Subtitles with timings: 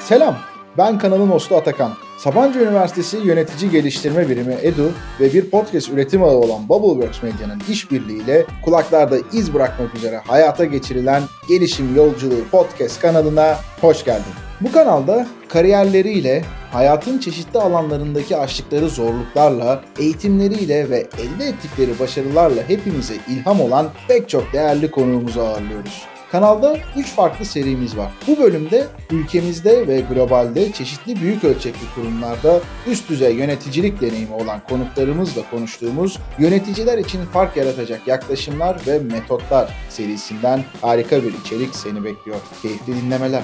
[0.00, 0.36] Selam,
[0.78, 1.92] ben kanalın hostu Atakan.
[2.18, 8.46] Sabancı Üniversitesi Yönetici Geliştirme Birimi EDU ve bir podcast üretim ağı olan Bubbleworks Medya'nın işbirliğiyle
[8.64, 14.49] kulaklarda iz bırakmak üzere hayata geçirilen Gelişim Yolculuğu podcast kanalına hoş geldin.
[14.60, 23.60] Bu kanalda kariyerleriyle, hayatın çeşitli alanlarındaki aştıkları zorluklarla, eğitimleriyle ve elde ettikleri başarılarla hepimize ilham
[23.60, 26.02] olan pek çok değerli konuğumuzu ağırlıyoruz.
[26.32, 28.12] Kanalda 3 farklı serimiz var.
[28.26, 35.42] Bu bölümde ülkemizde ve globalde çeşitli büyük ölçekli kurumlarda üst düzey yöneticilik deneyimi olan konuklarımızla
[35.50, 42.38] konuştuğumuz yöneticiler için fark yaratacak yaklaşımlar ve metotlar serisinden harika bir içerik seni bekliyor.
[42.62, 43.42] Keyifli dinlemeler.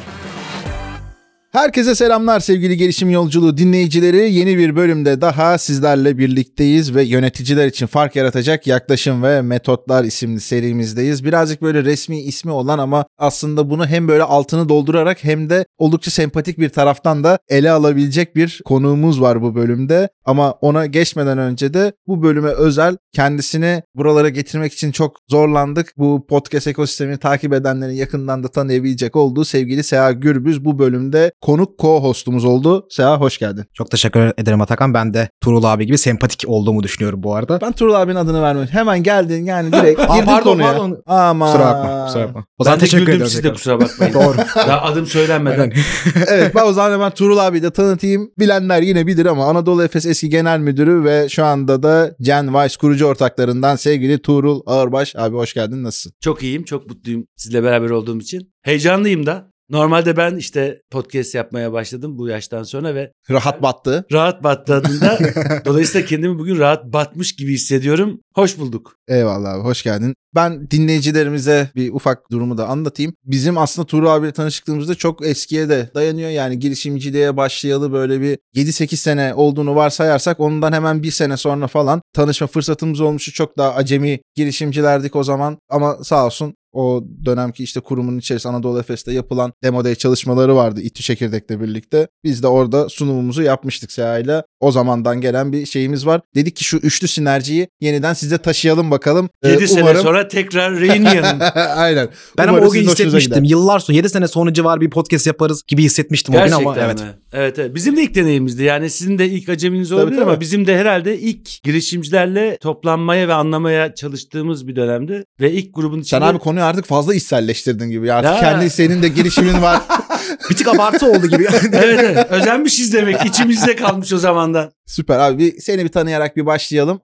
[1.56, 4.32] Herkese selamlar sevgili gelişim yolculuğu dinleyicileri.
[4.32, 10.40] Yeni bir bölümde daha sizlerle birlikteyiz ve yöneticiler için fark yaratacak yaklaşım ve metotlar isimli
[10.40, 11.24] serimizdeyiz.
[11.24, 16.10] Birazcık böyle resmi ismi olan ama aslında bunu hem böyle altını doldurarak hem de oldukça
[16.10, 20.08] sempatik bir taraftan da ele alabilecek bir konuğumuz var bu bölümde.
[20.24, 25.92] Ama ona geçmeden önce de bu bölüme özel kendisini buralara getirmek için çok zorlandık.
[25.96, 31.78] Bu podcast ekosistemini takip edenlerin yakından da tanıyabilecek olduğu sevgili Seha Gürbüz bu bölümde konuk
[31.78, 32.86] co-hostumuz oldu.
[32.90, 33.64] Seha hoş geldin.
[33.74, 34.94] Çok teşekkür ederim Atakan.
[34.94, 37.60] Ben de Tuğrul abi gibi sempatik olduğumu düşünüyorum bu arada.
[37.60, 38.68] Ben Tuğrul abinin adını vermedim.
[38.72, 40.66] Hemen geldin yani direkt Aa, pardon, konuya.
[40.72, 41.02] pardon.
[41.06, 41.46] Ama.
[41.46, 42.40] Kusura bakma, kusura bakma.
[42.58, 43.26] O Ben zaman de teşekkür ederim.
[43.26, 44.14] siz de kusura bakmayın.
[44.14, 44.36] Doğru.
[44.56, 45.72] Daha adım söylenmeden.
[46.28, 48.30] evet ben o zaman hemen Tuğrul abiyi de tanıtayım.
[48.38, 52.76] Bilenler yine bilir ama Anadolu Efes eski genel müdürü ve şu anda da Gen Vice
[52.80, 55.16] kurucu ortaklarından sevgili Tuğrul Ağırbaş.
[55.16, 56.12] Abi hoş geldin nasılsın?
[56.20, 58.52] çok iyiyim, çok mutluyum sizle beraber olduğum için.
[58.62, 59.55] Heyecanlıyım da.
[59.70, 64.06] Normalde ben işte podcast yapmaya başladım bu yaştan sonra ve Rahat battı.
[64.12, 65.18] rahat battığında
[65.64, 68.20] dolayısıyla kendimi bugün rahat batmış gibi hissediyorum.
[68.34, 68.96] Hoş bulduk.
[69.08, 70.14] Eyvallah abi hoş geldin.
[70.34, 73.12] Ben dinleyicilerimize bir ufak durumu da anlatayım.
[73.24, 76.30] Bizim aslında Tuğrul abiyle tanışıklığımızda çok eskiye de dayanıyor.
[76.30, 82.02] Yani girişimciliğe başlayalı böyle bir 7-8 sene olduğunu varsayarsak ondan hemen bir sene sonra falan
[82.14, 83.32] tanışma fırsatımız olmuştu.
[83.32, 88.80] Çok daha acemi girişimcilerdik o zaman ama sağ olsun o dönemki işte kurumun içerisinde Anadolu
[88.80, 92.08] Efes'te yapılan Demo çalışmaları vardı İTÜ Çekirdek'le birlikte.
[92.24, 94.44] Biz de orada sunumumuzu yapmıştık Seha'yla.
[94.66, 96.20] O zamandan gelen bir şeyimiz var.
[96.34, 99.28] Dedik ki şu üçlü sinerjiyi yeniden size taşıyalım bakalım.
[99.42, 101.40] Ee, 7 sene umarım- sonra tekrar reunion.
[101.76, 102.08] Aynen.
[102.38, 103.44] Ben ama Umarım o gün hissetmiştim.
[103.44, 106.76] Yıllar sonra 7 sene sonra civarı bir podcast yaparız gibi hissetmiştim o gün Gerçekten ama
[106.80, 107.00] evet.
[107.00, 107.06] mi?
[107.32, 107.74] Evet, evet.
[107.74, 108.62] Bizim de ilk deneyimizdi.
[108.62, 110.30] Yani sizin de ilk aceminiz olabilir tabii.
[110.30, 115.24] ama bizim de herhalde ilk girişimcilerle toplanmaya ve anlamaya çalıştığımız bir dönemdi.
[115.40, 116.20] Ve ilk grubun içinde...
[116.20, 118.12] Sen abi konuyu artık fazla içselleştirdin gibi.
[118.12, 118.40] Artık Ya.
[118.40, 119.82] kendi senin de girişimin var.
[120.50, 121.46] Bir tık abartı oldu gibi.
[121.72, 122.30] evet, evet.
[122.30, 123.26] Özenmişiz demek.
[123.26, 124.72] İçimizde kalmış o zamandan.
[124.86, 127.00] Süper abi bir, seni bir tanıyarak bir başlayalım.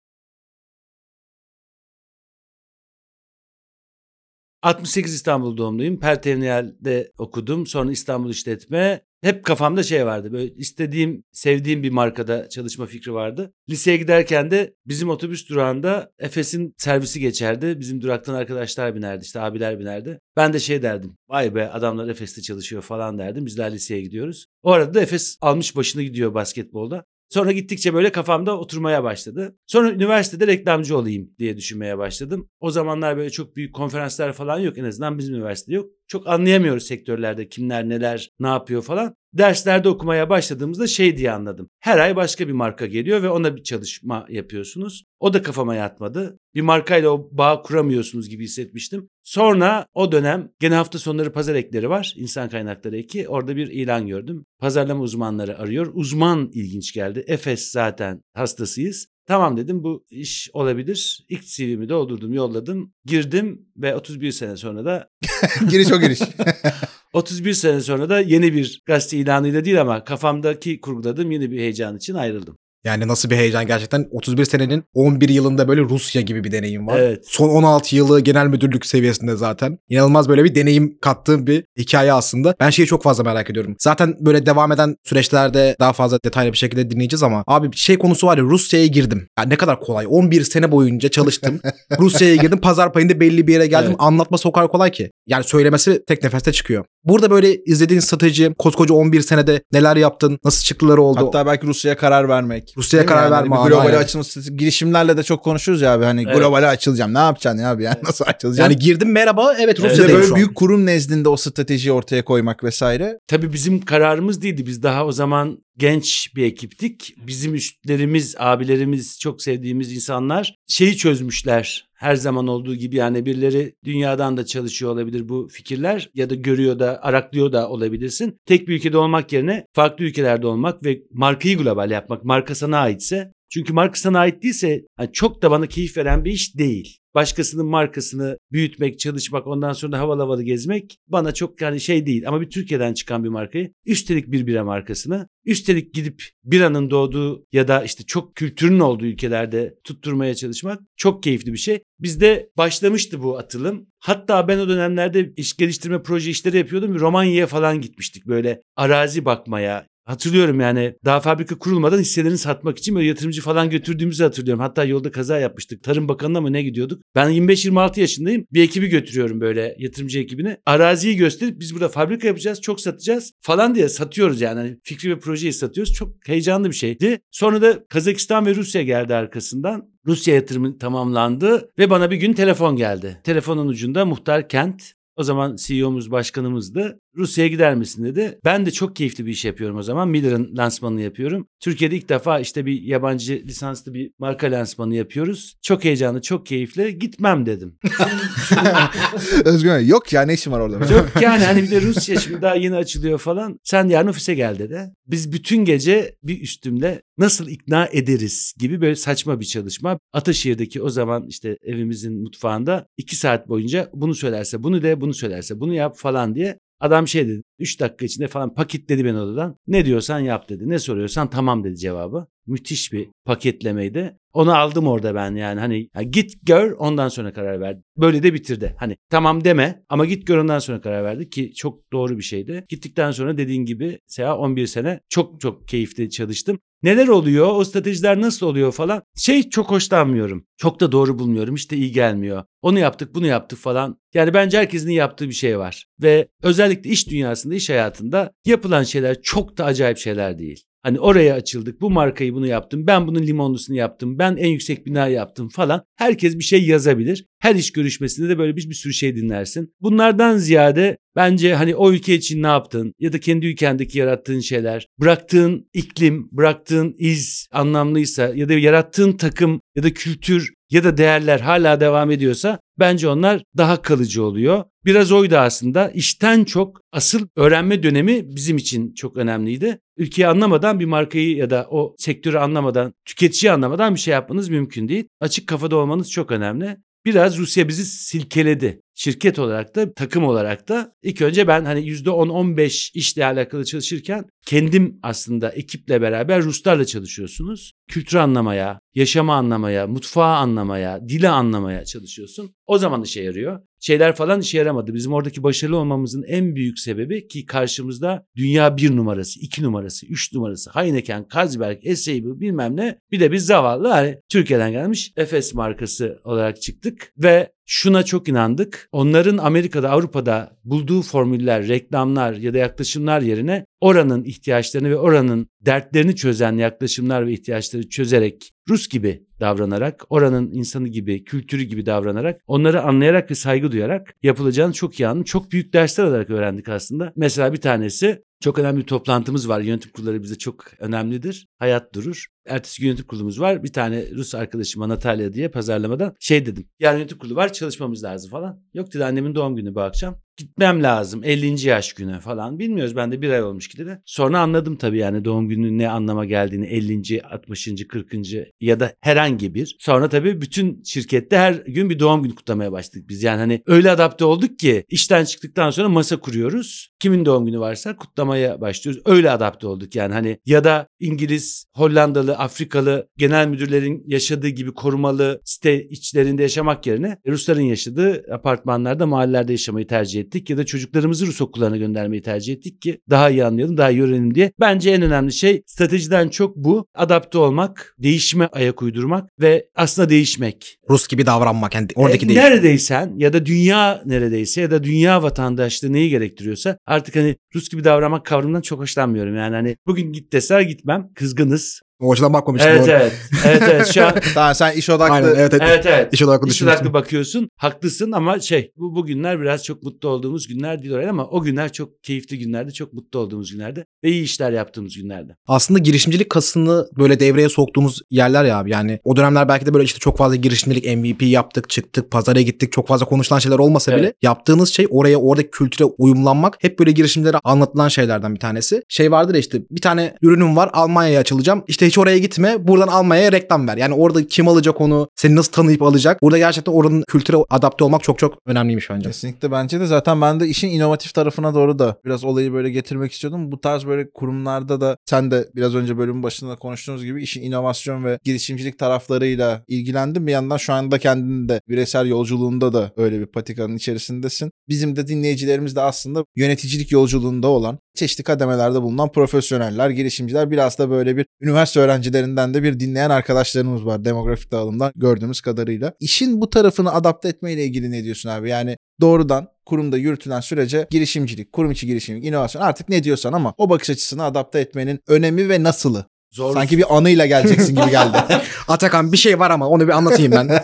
[4.62, 6.00] 68 İstanbul doğumluyum.
[6.00, 7.68] Pertevniyel'de okudum.
[7.68, 9.07] Sonra İstanbul İşletme.
[9.22, 10.32] Hep kafamda şey vardı.
[10.32, 13.54] Böyle istediğim, sevdiğim bir markada çalışma fikri vardı.
[13.70, 17.80] Liseye giderken de bizim otobüs durağında Efes'in servisi geçerdi.
[17.80, 19.24] Bizim duraktan arkadaşlar binerdi.
[19.24, 20.20] işte abiler binerdi.
[20.36, 21.18] Ben de şey derdim.
[21.30, 23.46] Vay be adamlar Efes'te çalışıyor falan derdim.
[23.46, 24.46] Biz daha liseye gidiyoruz.
[24.64, 27.04] O arada da Efes almış başını gidiyor basketbolda.
[27.30, 29.58] Sonra gittikçe böyle kafamda oturmaya başladı.
[29.68, 32.50] Sonra üniversitede reklamcı olayım diye düşünmeye başladım.
[32.60, 34.78] O zamanlar böyle çok büyük konferanslar falan yok.
[34.78, 35.90] En azından bizim üniversitede yok.
[36.08, 39.16] Çok anlayamıyoruz sektörlerde kimler neler ne yapıyor falan.
[39.38, 41.70] Derslerde okumaya başladığımızda şey diye anladım.
[41.80, 45.04] Her ay başka bir marka geliyor ve ona bir çalışma yapıyorsunuz.
[45.20, 46.40] O da kafama yatmadı.
[46.56, 49.10] Bir markayla o bağ kuramıyorsunuz gibi hissetmiştim.
[49.24, 52.14] Sonra o dönem gene hafta sonları pazar ekleri var.
[52.18, 53.30] İnsan kaynakları eki.
[53.30, 54.46] Orada bir ilan gördüm.
[54.60, 55.92] Pazarlama uzmanları arıyor.
[55.94, 57.24] Uzman ilginç geldi.
[57.28, 59.08] Efes zaten hastasıyız.
[59.28, 61.26] Tamam dedim bu iş olabilir.
[61.30, 62.94] İlk CV'mi doldurdum, yolladım.
[63.06, 65.10] Girdim ve 31 sene sonra da
[65.70, 66.20] giriş o giriş.
[67.14, 71.98] 31 sene sonra da yeni bir gazete ilanıyla değil ama kafamdaki kurguladığım yeni bir heyecan
[71.98, 72.58] için ayrıldım.
[72.88, 74.08] Yani nasıl bir heyecan gerçekten.
[74.12, 77.00] 31 senenin 11 yılında böyle Rusya gibi bir deneyim var.
[77.00, 77.26] Evet.
[77.28, 79.80] Son 16 yılı genel müdürlük seviyesinde zaten.
[79.90, 82.56] İnanılmaz böyle bir deneyim kattığım bir hikaye aslında.
[82.60, 83.76] Ben şeyi çok fazla merak ediyorum.
[83.80, 88.28] Zaten böyle devam eden süreçlerde daha fazla detaylı bir şekilde dinleyeceğiz ama abi şey konusu
[88.28, 89.28] var ya Rusya'ya girdim.
[89.40, 90.06] Ya ne kadar kolay.
[90.10, 91.60] 11 sene boyunca çalıştım.
[92.00, 92.62] Rusya'ya girdim.
[92.62, 93.90] Pazar payında belli bir yere geldim.
[93.90, 94.00] Evet.
[94.00, 95.12] Anlatması o kadar kolay ki.
[95.28, 96.86] Yani söylemesi tek nefeste çıkıyor.
[97.04, 101.20] Burada böyle izlediğin strateji, koskoca 11 senede neler yaptın, nasıl çıktıları oldu.
[101.26, 102.74] Hatta belki Rusya'ya karar vermek.
[102.78, 103.32] Rusya'ya karar yani?
[103.32, 106.38] verme Hani anı, bir globale açılması girişimlerle de çok konuşuruz ya abi hani Evet.
[106.38, 107.14] globale açılacağım.
[107.14, 108.64] Ne yapacaksın ya abi yani nasıl açılacaksın?
[108.64, 110.36] yani girdim merhaba evet Bir de Rusya'dayım böyle şu an.
[110.36, 113.20] büyük kurum nezdinde o stratejiyi ortaya koymak vesaire.
[113.28, 114.66] Tabii bizim kararımız değildi.
[114.66, 117.16] Biz daha o zaman genç bir ekiptik.
[117.28, 121.88] Bizim üstlerimiz, abilerimiz, çok sevdiğimiz insanlar şeyi çözmüşler.
[121.94, 126.80] Her zaman olduğu gibi yani birileri dünyadan da çalışıyor olabilir bu fikirler ya da görüyor
[126.80, 128.38] da araklıyor da olabilirsin.
[128.46, 132.24] Tek bir ülkede olmak yerine farklı ülkelerde olmak ve markayı global yapmak.
[132.24, 136.32] Marka sana aitse çünkü marka sana ait değilse yani çok da bana keyif veren bir
[136.32, 136.98] iş değil.
[137.16, 142.28] Başkasının markasını büyütmek, çalışmak, ondan sonra da havalı havalı gezmek bana çok yani şey değil.
[142.28, 147.68] Ama bir Türkiye'den çıkan bir markayı, üstelik bir bira markasını, üstelik gidip biranın doğduğu ya
[147.68, 151.84] da işte çok kültürün olduğu ülkelerde tutturmaya çalışmak çok keyifli bir şey.
[152.00, 153.88] Bizde başlamıştı bu atılım.
[154.00, 157.00] Hatta ben o dönemlerde iş geliştirme proje işleri yapıyordum.
[157.00, 163.08] Romanya'ya falan gitmiştik böyle arazi bakmaya, Hatırlıyorum yani daha fabrika kurulmadan hisselerini satmak için böyle
[163.08, 164.62] yatırımcı falan götürdüğümüzü hatırlıyorum.
[164.62, 165.84] Hatta yolda kaza yapmıştık.
[165.84, 167.02] Tarım Bakanı'na mı ne gidiyorduk?
[167.16, 168.46] Ben 25-26 yaşındayım.
[168.54, 170.58] Bir ekibi götürüyorum böyle yatırımcı ekibini.
[170.66, 174.60] Araziyi gösterip biz burada fabrika yapacağız, çok satacağız falan diye satıyoruz yani.
[174.60, 175.94] Hani fikri ve projeyi satıyoruz.
[175.94, 177.20] Çok heyecanlı bir şeydi.
[177.32, 179.90] Sonra da Kazakistan ve Rusya geldi arkasından.
[180.06, 183.22] Rusya yatırımı tamamlandı ve bana bir gün telefon geldi.
[183.24, 187.00] Telefonun ucunda Muhtar Kent o zaman CEO'muz başkanımızdı.
[187.18, 188.40] Rusya'ya gider misin dedi.
[188.46, 190.10] Ben de çok keyifli bir iş yapıyorum o zaman.
[190.10, 191.48] Miller'ın lansmanını yapıyorum.
[191.60, 195.56] Türkiye'de ilk defa işte bir yabancı lisanslı bir marka lansmanı yapıyoruz.
[195.62, 197.00] Çok heyecanlı, çok keyifli.
[197.00, 197.80] Gitmem dedim.
[199.46, 200.94] Özgün yok ya ne işin var orada?
[200.94, 203.60] Yok yani hani bir de Rusya şimdi daha yeni açılıyor falan.
[203.64, 204.94] Sen yarın ofise gel dedi.
[205.08, 210.00] Biz bütün gece bir üstümle nasıl ikna ederiz gibi böyle saçma bir çalışma.
[210.14, 215.60] Ataşehir'deki o zaman işte evimizin mutfağında iki saat boyunca bunu söylerse bunu de bunu söylerse
[215.60, 219.56] bunu yap falan diye Adam şey dedi 3 dakika içinde falan paketledi beni odadan.
[219.68, 220.70] Ne diyorsan yap dedi.
[220.70, 222.28] Ne soruyorsan tamam dedi cevabı.
[222.48, 224.18] Müthiş bir paketlemeydi.
[224.34, 227.78] Onu aldım orada ben yani hani ya git gör ondan sonra karar ver.
[227.98, 228.76] Böyle de bitirdi.
[228.80, 232.66] Hani tamam deme ama git gör ondan sonra karar verdi ki çok doğru bir şeydi.
[232.70, 236.60] Gittikten sonra dediğin gibi Seha 11 sene çok çok keyifli çalıştım.
[236.84, 237.48] Neler oluyor?
[237.56, 239.04] O stratejiler nasıl oluyor falan.
[239.16, 240.46] Şey çok hoşlanmıyorum.
[240.58, 241.56] Çok da doğru bulmuyorum.
[241.56, 242.44] İşte iyi gelmiyor.
[242.62, 244.00] Onu yaptık, bunu yaptık falan.
[244.14, 245.86] Yani bence herkesin yaptığı bir şey var.
[246.02, 250.64] Ve özellikle iş dünyasında, iş hayatında yapılan şeyler çok da acayip şeyler değil.
[250.84, 251.82] Hani oraya açıldık.
[251.82, 252.88] Bu markayı bunu yaptım.
[252.88, 254.20] Ben bunun limonlusunu yaptım.
[254.20, 255.84] Ben en yüksek bina yaptım falan.
[255.96, 257.26] Herkes bir şey yazabilir.
[257.40, 259.74] Her iş görüşmesinde de böyle bir, bir sürü şey dinlersin.
[259.82, 264.88] Bunlardan ziyade bence hani o ülke için ne yaptın ya da kendi ülkendeki yarattığın şeyler,
[265.00, 271.40] bıraktığın iklim, bıraktığın iz anlamlıysa ya da yarattığın takım ya da kültür ya da değerler
[271.40, 274.64] hala devam ediyorsa bence onlar daha kalıcı oluyor.
[274.86, 275.92] Biraz oydu aslında.
[275.92, 279.80] İşten çok asıl öğrenme dönemi bizim için çok önemliydi.
[279.98, 284.88] Ülkeyi anlamadan bir markayı ya da o sektörü anlamadan, tüketiciyi anlamadan bir şey yapmanız mümkün
[284.88, 285.08] değil.
[285.20, 286.78] Açık kafada olmanız çok önemli.
[287.06, 288.82] Biraz Rusya bizi silkeledi.
[289.00, 295.00] Şirket olarak da takım olarak da ilk önce ben hani %10-15 işle alakalı çalışırken kendim
[295.04, 297.72] aslında ekiple beraber Ruslarla çalışıyorsunuz.
[297.88, 302.56] Kültürü anlamaya, yaşamı anlamaya, mutfağı anlamaya, dili anlamaya çalışıyorsun.
[302.66, 303.60] O zaman işe yarıyor.
[303.80, 304.94] Şeyler falan işe yaramadı.
[304.94, 310.34] Bizim oradaki başarılı olmamızın en büyük sebebi ki karşımızda dünya bir numarası, iki numarası, üç
[310.34, 313.00] numarası, Heineken, Carlsberg, Essaybu bilmem ne.
[313.12, 318.90] Bir de biz zavallı hani Türkiye'den gelmiş Efes markası olarak çıktık ve şuna çok inandık.
[318.92, 326.16] Onların Amerika'da, Avrupa'da bulduğu formüller, reklamlar ya da yaklaşımlar yerine oranın ihtiyaçlarını ve oranın dertlerini
[326.16, 332.82] çözen yaklaşımlar ve ihtiyaçları çözerek Rus gibi davranarak, oranın insanı gibi, kültürü gibi davranarak, onları
[332.82, 335.24] anlayarak ve saygı duyarak yapılacağını çok iyi anladım.
[335.24, 337.14] Çok büyük dersler alarak öğrendik aslında.
[337.16, 339.62] Mesela bir tanesi çok önemli bir toplantımız var.
[339.62, 341.48] Yönetim kurulları bize çok önemlidir.
[341.60, 342.26] Hayat durur.
[342.46, 343.64] Ertesi gün yönetim kurulumuz var.
[343.64, 346.70] Bir tane Rus arkadaşıma Natalya diye pazarlamadan şey dedim.
[346.80, 348.64] Yarın yönetim kurulu var çalışmamız lazım falan.
[348.74, 351.68] Yok dedi annemin doğum günü bu akşam gitmem lazım 50.
[351.68, 354.02] yaş günü falan bilmiyoruz ben de bir ay olmuş ki dedi.
[354.06, 357.22] Sonra anladım tabii yani doğum gününün ne anlama geldiğini 50.
[357.24, 357.70] 60.
[357.90, 358.14] 40.
[358.62, 359.76] ya da herhangi bir.
[359.80, 363.24] Sonra tabii bütün şirkette her gün bir doğum günü kutlamaya başladık biz.
[363.24, 366.90] Yani hani öyle adapte olduk ki işten çıktıktan sonra masa kuruyoruz.
[367.00, 369.02] Kimin doğum günü varsa kutlamaya başlıyoruz.
[369.06, 375.42] Öyle adapte olduk yani hani ya da İngiliz, Hollandalı, Afrikalı genel müdürlerin yaşadığı gibi korumalı
[375.46, 381.42] site içlerinde yaşamak yerine Rusların yaşadığı apartmanlarda, mahallelerde yaşamayı tercih ettik ya da çocuklarımızı Rus
[381.42, 384.52] okullarına göndermeyi tercih ettik ki daha iyi anlayalım, daha iyi öğrenelim diye.
[384.60, 386.88] Bence en önemli şey stratejiden çok bu.
[386.96, 390.80] Adapte olmak, değişime ayak uydurmak ve aslında değişmek.
[390.90, 391.76] Rus gibi davranmak.
[391.76, 392.44] Yani oradaki e, değişim.
[392.44, 397.84] Neredeysen ya da dünya neredeyse ya da dünya vatandaşlığı neyi gerektiriyorsa artık hani Rus gibi
[397.84, 399.36] davranmak kavramından çok hoşlanmıyorum.
[399.38, 401.10] Yani hani bugün git deser gitmem.
[401.16, 401.82] Kızgınız.
[402.00, 402.72] O açıdan bakmamıştım.
[402.72, 402.92] Evet doğru.
[402.92, 403.14] evet.
[403.46, 405.14] Evet evet şu an Tamam sen iş odaklı.
[405.14, 405.62] Aynen evet evet.
[405.66, 406.14] evet evet.
[406.14, 407.50] İş odaklı İş odaklı bakıyorsun.
[407.58, 411.42] Haklısın ama şey bu, bu günler biraz çok mutlu olduğumuz günler değil oraya ama o
[411.42, 412.74] günler çok keyifli günlerdi.
[412.74, 415.36] Çok mutlu olduğumuz günlerde ve iyi işler yaptığımız günlerde.
[415.48, 418.72] Aslında girişimcilik kasını böyle devreye soktuğumuz yerler ya abi.
[418.72, 422.72] Yani o dönemler belki de böyle işte çok fazla girişimcilik MVP yaptık, çıktık, pazara gittik.
[422.72, 424.02] Çok fazla konuşulan şeyler olmasa Evet.
[424.02, 428.84] bile yaptığınız şey oraya oradaki kültüre uyumlanmak hep böyle girişimcilere anlatılan şeylerden bir tanesi.
[428.90, 431.64] Şey vardır ya işte bir tane ürünüm var Almanya'ya açılacağım.
[431.68, 432.68] İşte hiç oraya gitme.
[432.68, 433.78] Buradan Almanya'ya reklam ver.
[433.78, 435.10] Yani orada kim alacak onu?
[435.16, 436.22] Seni nasıl tanıyıp alacak?
[436.22, 439.10] Burada gerçekten oranın kültüre adapte olmak çok çok önemliymiş bence.
[439.10, 443.12] Kesinlikle bence de zaten ben de işin inovatif tarafına doğru da biraz olayı böyle getirmek
[443.12, 443.52] istiyordum.
[443.52, 448.04] Bu tarz böyle kurumlarda da sen de biraz önce bölümün başında konuştuğunuz gibi işin inovasyon
[448.04, 450.28] ve girişimcilik taraflarıyla ilgilendim.
[450.28, 454.52] Bir yandan şu anda kendini de bireysel yolculuğunda da öyle bir patikanın içerisindesin.
[454.70, 460.90] Bizim de dinleyicilerimiz de aslında yöneticilik yolculuğunda olan çeşitli kademelerde bulunan profesyoneller, girişimciler biraz da
[460.90, 465.94] böyle bir üniversite öğrencilerinden de bir dinleyen arkadaşlarımız var demografik dağılımdan gördüğümüz kadarıyla.
[466.00, 468.50] İşin bu tarafını adapte etmeyle ilgili ne diyorsun abi?
[468.50, 473.70] Yani doğrudan kurumda yürütülen sürece girişimcilik, kurum içi girişimcilik, inovasyon artık ne diyorsan ama o
[473.70, 476.06] bakış açısını adapte etmenin önemi ve nasılı?
[476.32, 478.18] Zor Sanki bir anıyla geleceksin gibi geldi.
[478.68, 480.50] Atakan bir şey var ama onu bir anlatayım ben.